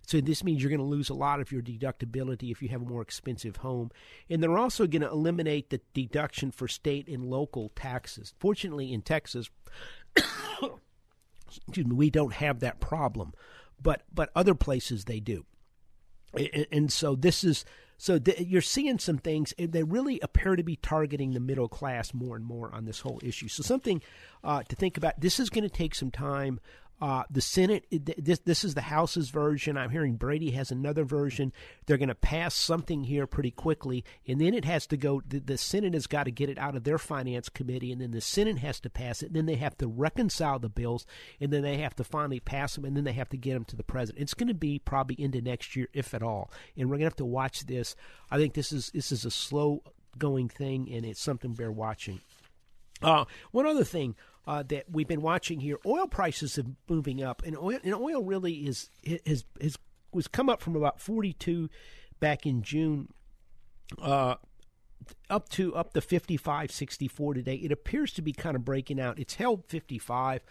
so 0.07 0.21
this 0.21 0.45
means 0.45 0.63
you're 0.63 0.71
going 0.71 0.79
to 0.79 0.85
lose 0.85 1.09
a 1.09 1.15
lot 1.15 1.41
of 1.41 1.53
your 1.53 1.63
deductibility 1.63 2.51
if 2.51 2.63
you 2.63 2.69
have 2.69 2.83
a 2.83 2.87
more 2.87 3.03
expensive 3.03 3.57
home. 3.57 3.91
And 4.29 4.43
they're 4.43 4.59
also 4.59 4.87
going 4.87 5.03
to 5.03 5.11
eliminate 5.11 5.71
the 5.71 5.81
deduction 5.95 6.51
for 6.51 6.69
state 6.69 7.09
and 7.09 7.25
local 7.25 7.71
taxes. 7.75 8.35
Fortunately, 8.39 8.93
in 8.93 9.03
Texas, 9.03 9.51
excuse 10.17 11.87
me, 11.87 11.95
we 11.95 12.11
don't 12.11 12.35
have 12.35 12.61
that 12.61 12.81
problem, 12.81 13.33
but 13.81 14.03
but 14.13 14.31
other 14.35 14.55
places 14.55 15.05
they 15.05 15.21
do. 15.21 15.45
And, 16.35 16.67
and 16.71 16.93
so 16.93 17.15
this 17.15 17.45
is 17.45 17.65
so 18.03 18.19
th- 18.19 18.41
you're 18.41 18.63
seeing 18.63 18.99
some 18.99 19.19
things. 19.19 19.55
They 19.57 19.85
really 19.85 20.19
appear 20.21 20.57
to 20.57 20.65
be 20.65 20.75
targeting 20.75 21.35
the 21.35 21.39
middle 21.39 21.69
class 21.69 22.13
more 22.13 22.35
and 22.35 22.45
more 22.45 22.75
on 22.75 22.85
this 22.85 22.99
whole 22.99 23.21
issue. 23.23 23.47
So 23.47 23.63
something 23.63 24.03
uh, 24.43 24.65
to 24.65 24.75
think 24.75 24.97
about. 24.97 25.21
This 25.21 25.39
is 25.39 25.51
going 25.51 25.63
to 25.63 25.71
take 25.71 25.95
some 25.95 26.11
time. 26.11 26.59
Uh, 27.03 27.25
the 27.29 27.41
Senate, 27.41 27.85
this 27.91 28.39
this 28.45 28.63
is 28.63 28.75
the 28.75 28.81
House's 28.81 29.31
version. 29.31 29.77
I'm 29.77 29.91
hearing 29.91 30.15
Brady 30.15 30.53
has 30.53 30.71
another 30.71 31.03
version. 31.03 31.53
They're 31.85 31.99
going 31.99 32.09
to 32.11 32.15
pass 32.15 32.55
something 32.55 33.03
here 33.03 33.27
pretty 33.27 33.51
quickly, 33.51 34.05
and 34.25 34.41
then 34.41 34.55
it 34.55 34.65
has 34.65 34.87
to 34.87 34.97
go. 34.97 35.21
The, 35.27 35.41
the, 35.41 35.59
Senate 35.59 35.95
has 35.95 36.07
got 36.07 36.25
to 36.25 36.31
get 36.31 36.49
it 36.49 36.59
out 36.59 36.77
of 36.77 36.85
their 36.85 36.99
finance 36.99 37.49
committee, 37.49 37.91
and 37.91 38.01
then 38.01 38.13
the 38.13 38.21
Senate 38.21 38.59
has 38.59 38.79
to 38.79 38.89
pass 38.89 39.21
it. 39.21 39.27
And 39.27 39.35
then 39.35 39.47
they 39.47 39.57
have 39.57 39.77
to 39.79 39.89
reconcile 39.89 40.61
the 40.61 40.69
bills, 40.69 41.05
and 41.41 41.53
then 41.53 41.63
they 41.63 41.79
have 41.79 41.97
to 41.97 42.05
finally 42.05 42.39
pass 42.39 42.77
them, 42.77 42.85
and 42.85 42.97
then 42.97 43.03
they 43.03 43.15
have 43.15 43.31
to 43.31 43.37
get 43.37 43.55
them 43.55 43.65
to 43.65 43.75
the 43.75 43.83
president. 43.83 44.23
It's 44.23 44.35
going 44.35 44.47
to 44.47 44.55
be 44.55 44.79
probably 44.79 45.21
into 45.21 45.41
next 45.43 45.75
year, 45.75 45.89
if 45.93 46.15
at 46.15 46.23
all. 46.23 46.53
And 46.77 46.89
we're 46.89 46.99
going 46.99 47.01
to 47.01 47.07
have 47.07 47.17
to 47.17 47.25
watch 47.25 47.67
this. 47.67 47.97
I 48.31 48.37
think 48.37 48.55
this 48.55 48.71
is 48.71 48.93
this 48.95 49.11
is 49.11 49.25
a 49.25 49.31
slow 49.33 49.83
going 50.19 50.49
thing, 50.49 50.89
and 50.93 51.05
it's 51.05 51.21
something 51.21 51.55
bear 51.55 51.73
watching. 51.73 52.21
Uh, 53.03 53.25
one 53.51 53.67
other 53.67 53.85
thing 53.85 54.15
uh, 54.47 54.63
that 54.65 54.87
we've 54.91 55.09
been 55.09 55.23
watching 55.23 55.61
here. 55.61 55.77
Oil 55.87 56.07
prices 56.07 56.59
are 56.59 56.65
moving 56.89 57.23
up, 57.23 57.43
and 57.45 57.57
oil, 57.57 57.79
and 57.83 57.95
oil 57.95 58.23
really 58.23 58.67
is 58.67 58.91
has 59.27 59.45
has 59.61 59.79
was 60.13 60.29
come 60.29 60.49
up 60.49 60.61
from 60.61 60.77
about 60.77 61.01
forty 61.01 61.33
two 61.33 61.69
back 62.21 62.47
in 62.47 62.63
June. 62.63 63.13
Uh, 64.01 64.37
up 65.29 65.49
to 65.49 65.75
up 65.75 65.93
to 65.93 66.01
55 66.01 66.71
64 66.71 67.35
today 67.35 67.57
it 67.57 67.73
appears 67.73 68.13
to 68.13 68.23
be 68.23 68.33
kind 68.33 68.55
of 68.55 68.65
breaking 68.65 69.01
out 69.01 69.19
it's 69.19 69.35
held 69.35 69.65
55 69.67 70.43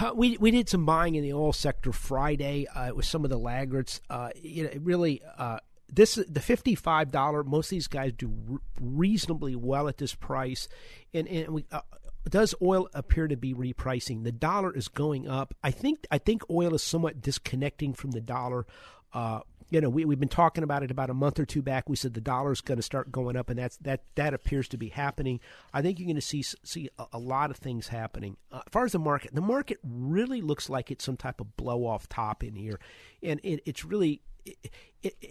uh, 0.00 0.12
we 0.14 0.36
we 0.38 0.50
did 0.50 0.68
some 0.68 0.84
buying 0.84 1.14
in 1.14 1.22
the 1.22 1.32
oil 1.32 1.52
sector 1.52 1.92
Friday 1.92 2.66
uh, 2.66 2.94
with 2.94 3.04
some 3.04 3.24
of 3.24 3.30
the 3.30 3.38
laggards. 3.38 4.00
Uh, 4.08 4.30
know, 4.42 4.70
really, 4.80 5.22
uh, 5.36 5.58
this 5.92 6.16
is 6.16 6.26
the 6.26 6.40
fifty 6.40 6.74
five 6.74 7.10
dollar. 7.12 7.44
Most 7.44 7.66
of 7.66 7.70
these 7.70 7.86
guys 7.86 8.12
do 8.12 8.32
re- 8.46 8.58
reasonably 8.80 9.54
well 9.54 9.88
at 9.88 9.98
this 9.98 10.14
price, 10.14 10.68
and 11.12 11.28
and 11.28 11.48
we 11.50 11.66
uh, 11.70 11.82
does 12.28 12.54
oil 12.62 12.88
appear 12.94 13.28
to 13.28 13.36
be 13.36 13.54
repricing? 13.54 14.24
The 14.24 14.32
dollar 14.32 14.74
is 14.74 14.88
going 14.88 15.28
up. 15.28 15.54
I 15.62 15.70
think 15.70 16.06
I 16.10 16.18
think 16.18 16.48
oil 16.50 16.74
is 16.74 16.82
somewhat 16.82 17.20
disconnecting 17.20 17.94
from 17.94 18.12
the 18.12 18.20
dollar. 18.20 18.66
Uh, 19.12 19.40
you 19.70 19.80
know, 19.80 19.88
we 19.88 20.04
we've 20.04 20.20
been 20.20 20.28
talking 20.28 20.64
about 20.64 20.82
it 20.82 20.90
about 20.90 21.10
a 21.10 21.14
month 21.14 21.38
or 21.40 21.46
two 21.46 21.62
back. 21.62 21.88
We 21.88 21.96
said 21.96 22.14
the 22.14 22.20
dollar 22.20 22.52
is 22.52 22.60
going 22.60 22.76
to 22.76 22.82
start 22.82 23.10
going 23.10 23.36
up, 23.36 23.50
and 23.50 23.58
that's 23.58 23.76
that 23.78 24.02
that 24.14 24.34
appears 24.34 24.68
to 24.68 24.76
be 24.76 24.88
happening. 24.88 25.40
I 25.72 25.82
think 25.82 25.98
you're 25.98 26.06
going 26.06 26.16
to 26.16 26.20
see 26.20 26.42
see 26.42 26.90
a, 26.98 27.06
a 27.14 27.18
lot 27.18 27.50
of 27.50 27.56
things 27.56 27.88
happening. 27.88 28.36
Uh, 28.50 28.60
as 28.66 28.70
far 28.70 28.84
as 28.84 28.92
the 28.92 28.98
market, 28.98 29.34
the 29.34 29.40
market 29.40 29.78
really 29.82 30.42
looks 30.42 30.68
like 30.68 30.90
it's 30.90 31.04
some 31.04 31.16
type 31.16 31.40
of 31.40 31.56
blow 31.56 31.86
off 31.86 32.08
top 32.08 32.44
in 32.44 32.54
here, 32.54 32.78
and 33.22 33.40
it, 33.42 33.62
it's 33.64 33.84
really 33.84 34.20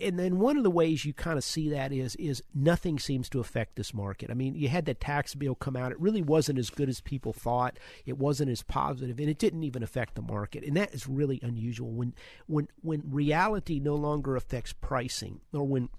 and 0.02 0.20
then 0.20 0.40
one 0.40 0.58
of 0.58 0.64
the 0.64 0.72
ways 0.72 1.06
you 1.06 1.14
kind 1.14 1.38
of 1.38 1.44
see 1.44 1.70
that 1.70 1.92
is 1.92 2.16
is 2.16 2.44
nothing 2.54 3.00
seems 3.00 3.30
to 3.30 3.40
affect 3.40 3.76
this 3.76 3.94
market. 3.94 4.30
I 4.30 4.34
mean, 4.34 4.56
you 4.56 4.68
had 4.68 4.86
the 4.86 4.94
tax 4.94 5.34
bill 5.36 5.56
come 5.56 5.76
out; 5.76 5.92
it 5.92 6.00
really 6.00 6.22
wasn't 6.22 6.60
as 6.60 6.70
good 6.70 6.90
as 6.90 7.02
people 7.02 7.34
thought. 7.34 7.78
It 8.06 8.18
wasn't 8.18 8.52
as 8.52 8.64
positive, 8.64 9.20
and 9.20 9.30
it 9.30 9.38
didn't 9.38 9.64
even 9.64 9.84
affect 9.84 10.16
the 10.16 10.22
market. 10.22 10.64
And 10.64 10.76
that 10.78 10.94
is 10.94 11.08
really 11.08 11.40
unusual 11.42 11.92
when 11.92 12.14
when 12.48 12.68
when 12.82 13.04
reality 13.06 13.80
no 13.80 13.96
longer 13.96 14.36
affects 14.36 14.74
pricing, 14.74 15.42
or 15.54 15.66
when 15.66 15.90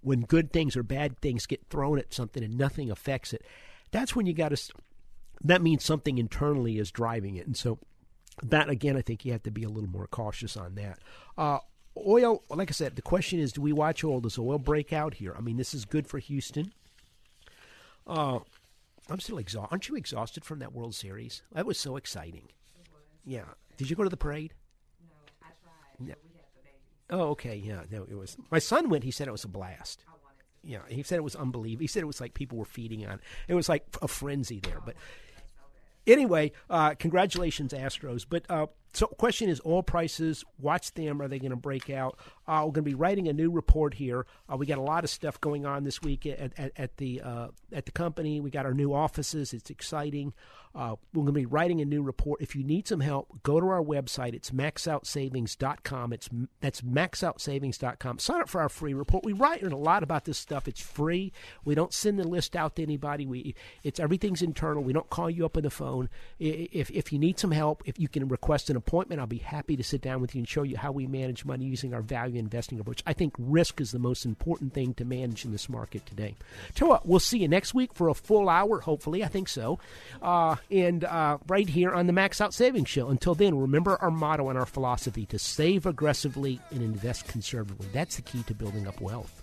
when 0.00 0.20
good 0.20 0.52
things 0.52 0.76
or 0.76 0.82
bad 0.82 1.18
things 1.18 1.46
get 1.46 1.66
thrown 1.68 1.98
at 1.98 2.14
something 2.14 2.44
and 2.44 2.56
nothing 2.56 2.90
affects 2.90 3.32
it. 3.32 3.44
That's 3.90 4.14
when 4.14 4.26
you 4.26 4.34
got 4.34 4.50
to. 4.50 4.72
That 5.42 5.62
means 5.62 5.84
something 5.84 6.18
internally 6.18 6.78
is 6.78 6.90
driving 6.92 7.36
it, 7.36 7.46
and 7.46 7.56
so 7.56 7.78
that 8.42 8.68
again, 8.68 8.96
I 8.96 9.02
think 9.02 9.24
you 9.24 9.32
have 9.32 9.42
to 9.44 9.50
be 9.50 9.64
a 9.64 9.68
little 9.68 9.90
more 9.90 10.06
cautious 10.06 10.56
on 10.56 10.74
that. 10.76 10.98
Uh, 11.36 11.58
oil, 11.96 12.42
like 12.50 12.70
I 12.70 12.72
said, 12.72 12.96
the 12.96 13.02
question 13.02 13.38
is, 13.38 13.52
do 13.52 13.60
we 13.60 13.72
watch 13.72 14.02
oil? 14.04 14.20
Does 14.20 14.38
oil 14.38 14.58
break 14.58 14.92
out 14.92 15.14
here? 15.14 15.34
I 15.36 15.40
mean, 15.40 15.56
this 15.56 15.74
is 15.74 15.84
good 15.84 16.06
for 16.06 16.18
Houston. 16.18 16.72
Uh, 18.06 18.40
I'm 19.08 19.20
still 19.20 19.38
exhausted. 19.38 19.72
Aren't 19.72 19.88
you 19.88 19.96
exhausted 19.96 20.44
from 20.44 20.58
that 20.60 20.72
World 20.72 20.94
Series? 20.94 21.42
That 21.52 21.66
was 21.66 21.78
so 21.78 21.96
exciting. 21.96 22.48
Yeah. 23.24 23.44
Did 23.76 23.90
you 23.90 23.96
go 23.96 24.04
to 24.04 24.08
the 24.08 24.16
parade? 24.16 24.54
No, 25.00 25.14
I 25.42 25.48
tried. 25.62 26.08
No. 26.08 26.14
we 26.24 26.34
had 26.34 26.46
the 26.54 26.62
baby. 26.62 26.76
Oh, 27.10 27.30
okay. 27.30 27.56
Yeah. 27.56 27.82
No, 27.90 28.06
it 28.08 28.16
was. 28.16 28.36
My 28.50 28.58
son 28.58 28.88
went. 28.88 29.04
He 29.04 29.10
said 29.10 29.28
it 29.28 29.32
was 29.32 29.44
a 29.44 29.48
blast. 29.48 30.04
Yeah, 30.66 30.80
he 30.88 31.04
said 31.04 31.16
it 31.16 31.22
was 31.22 31.36
unbelievable. 31.36 31.82
He 31.82 31.86
said 31.86 32.02
it 32.02 32.06
was 32.06 32.20
like 32.20 32.34
people 32.34 32.58
were 32.58 32.64
feeding 32.64 33.06
on. 33.06 33.14
It, 33.14 33.20
it 33.48 33.54
was 33.54 33.68
like 33.68 33.86
a 34.02 34.08
frenzy 34.08 34.58
there. 34.58 34.80
But 34.84 34.96
anyway, 36.06 36.50
uh, 36.68 36.94
congratulations, 36.94 37.72
Astros. 37.72 38.26
But 38.28 38.44
uh, 38.50 38.66
so, 38.96 39.06
question 39.06 39.50
is 39.50 39.60
oil 39.66 39.82
prices. 39.82 40.42
Watch 40.58 40.94
them. 40.94 41.20
Are 41.20 41.28
they 41.28 41.38
going 41.38 41.50
to 41.50 41.56
break 41.56 41.90
out? 41.90 42.18
Uh, 42.48 42.62
we're 42.64 42.72
going 42.72 42.84
to 42.84 42.90
be 42.90 42.94
writing 42.94 43.28
a 43.28 43.32
new 43.34 43.50
report 43.50 43.92
here. 43.92 44.24
Uh, 44.50 44.56
we 44.56 44.64
got 44.64 44.78
a 44.78 44.82
lot 44.82 45.04
of 45.04 45.10
stuff 45.10 45.38
going 45.38 45.66
on 45.66 45.84
this 45.84 46.00
week 46.00 46.24
at, 46.24 46.58
at, 46.58 46.72
at 46.76 46.96
the 46.96 47.20
uh, 47.20 47.48
at 47.74 47.84
the 47.84 47.92
company. 47.92 48.40
We 48.40 48.48
got 48.50 48.64
our 48.64 48.72
new 48.72 48.94
offices. 48.94 49.52
It's 49.52 49.68
exciting. 49.68 50.32
Uh, 50.76 50.94
we're 51.14 51.22
going 51.22 51.26
to 51.28 51.32
be 51.32 51.46
writing 51.46 51.80
a 51.80 51.86
new 51.86 52.02
report. 52.02 52.42
If 52.42 52.54
you 52.54 52.62
need 52.62 52.86
some 52.86 53.00
help, 53.00 53.42
go 53.42 53.58
to 53.60 53.66
our 53.66 53.82
website. 53.82 54.34
It's 54.34 54.50
maxoutsavings.com. 54.50 56.12
It's 56.12 56.28
that's 56.60 56.82
maxoutsavings.com. 56.82 58.18
Sign 58.18 58.42
up 58.42 58.48
for 58.50 58.60
our 58.60 58.68
free 58.68 58.92
report. 58.92 59.24
We 59.24 59.32
write 59.32 59.62
a 59.62 59.74
lot 59.74 60.02
about 60.02 60.26
this 60.26 60.36
stuff. 60.36 60.68
It's 60.68 60.82
free. 60.82 61.32
We 61.64 61.74
don't 61.74 61.94
send 61.94 62.18
the 62.18 62.28
list 62.28 62.54
out 62.54 62.76
to 62.76 62.82
anybody. 62.82 63.24
We 63.24 63.54
it's 63.82 63.98
everything's 63.98 64.42
internal. 64.42 64.84
We 64.84 64.92
don't 64.92 65.08
call 65.08 65.30
you 65.30 65.46
up 65.46 65.56
on 65.56 65.62
the 65.62 65.70
phone. 65.70 66.10
If 66.38 66.90
if 66.90 67.10
you 67.10 67.18
need 67.18 67.38
some 67.38 67.52
help, 67.52 67.82
if 67.86 67.98
you 67.98 68.08
can 68.08 68.28
request 68.28 68.68
an 68.68 68.76
appointment, 68.86 69.20
I'll 69.20 69.26
be 69.26 69.38
happy 69.38 69.76
to 69.76 69.82
sit 69.82 70.00
down 70.00 70.20
with 70.20 70.34
you 70.34 70.40
and 70.40 70.48
show 70.48 70.62
you 70.62 70.76
how 70.76 70.92
we 70.92 71.06
manage 71.06 71.44
money 71.44 71.64
using 71.64 71.92
our 71.92 72.02
value 72.02 72.38
investing 72.38 72.78
approach. 72.78 73.02
I 73.06 73.12
think 73.12 73.34
risk 73.38 73.80
is 73.80 73.90
the 73.90 73.98
most 73.98 74.24
important 74.24 74.72
thing 74.74 74.94
to 74.94 75.04
manage 75.04 75.44
in 75.44 75.52
this 75.52 75.68
market 75.68 76.06
today. 76.06 76.36
Tell 76.74 76.88
what, 76.88 77.06
we'll 77.06 77.18
see 77.18 77.38
you 77.38 77.48
next 77.48 77.74
week 77.74 77.92
for 77.94 78.08
a 78.08 78.14
full 78.14 78.48
hour, 78.48 78.80
hopefully. 78.80 79.24
I 79.24 79.28
think 79.28 79.48
so. 79.48 79.78
Uh, 80.22 80.56
and 80.70 81.04
uh, 81.04 81.38
right 81.48 81.68
here 81.68 81.92
on 81.92 82.06
the 82.06 82.12
Max 82.12 82.40
Out 82.40 82.54
Savings 82.54 82.88
Show. 82.88 83.08
Until 83.08 83.34
then, 83.34 83.58
remember 83.58 83.96
our 84.00 84.10
motto 84.10 84.48
and 84.48 84.58
our 84.58 84.66
philosophy 84.66 85.26
to 85.26 85.38
save 85.38 85.86
aggressively 85.86 86.60
and 86.70 86.82
invest 86.82 87.26
conservatively. 87.26 87.88
That's 87.92 88.16
the 88.16 88.22
key 88.22 88.44
to 88.44 88.54
building 88.54 88.86
up 88.86 89.00
wealth. 89.00 89.42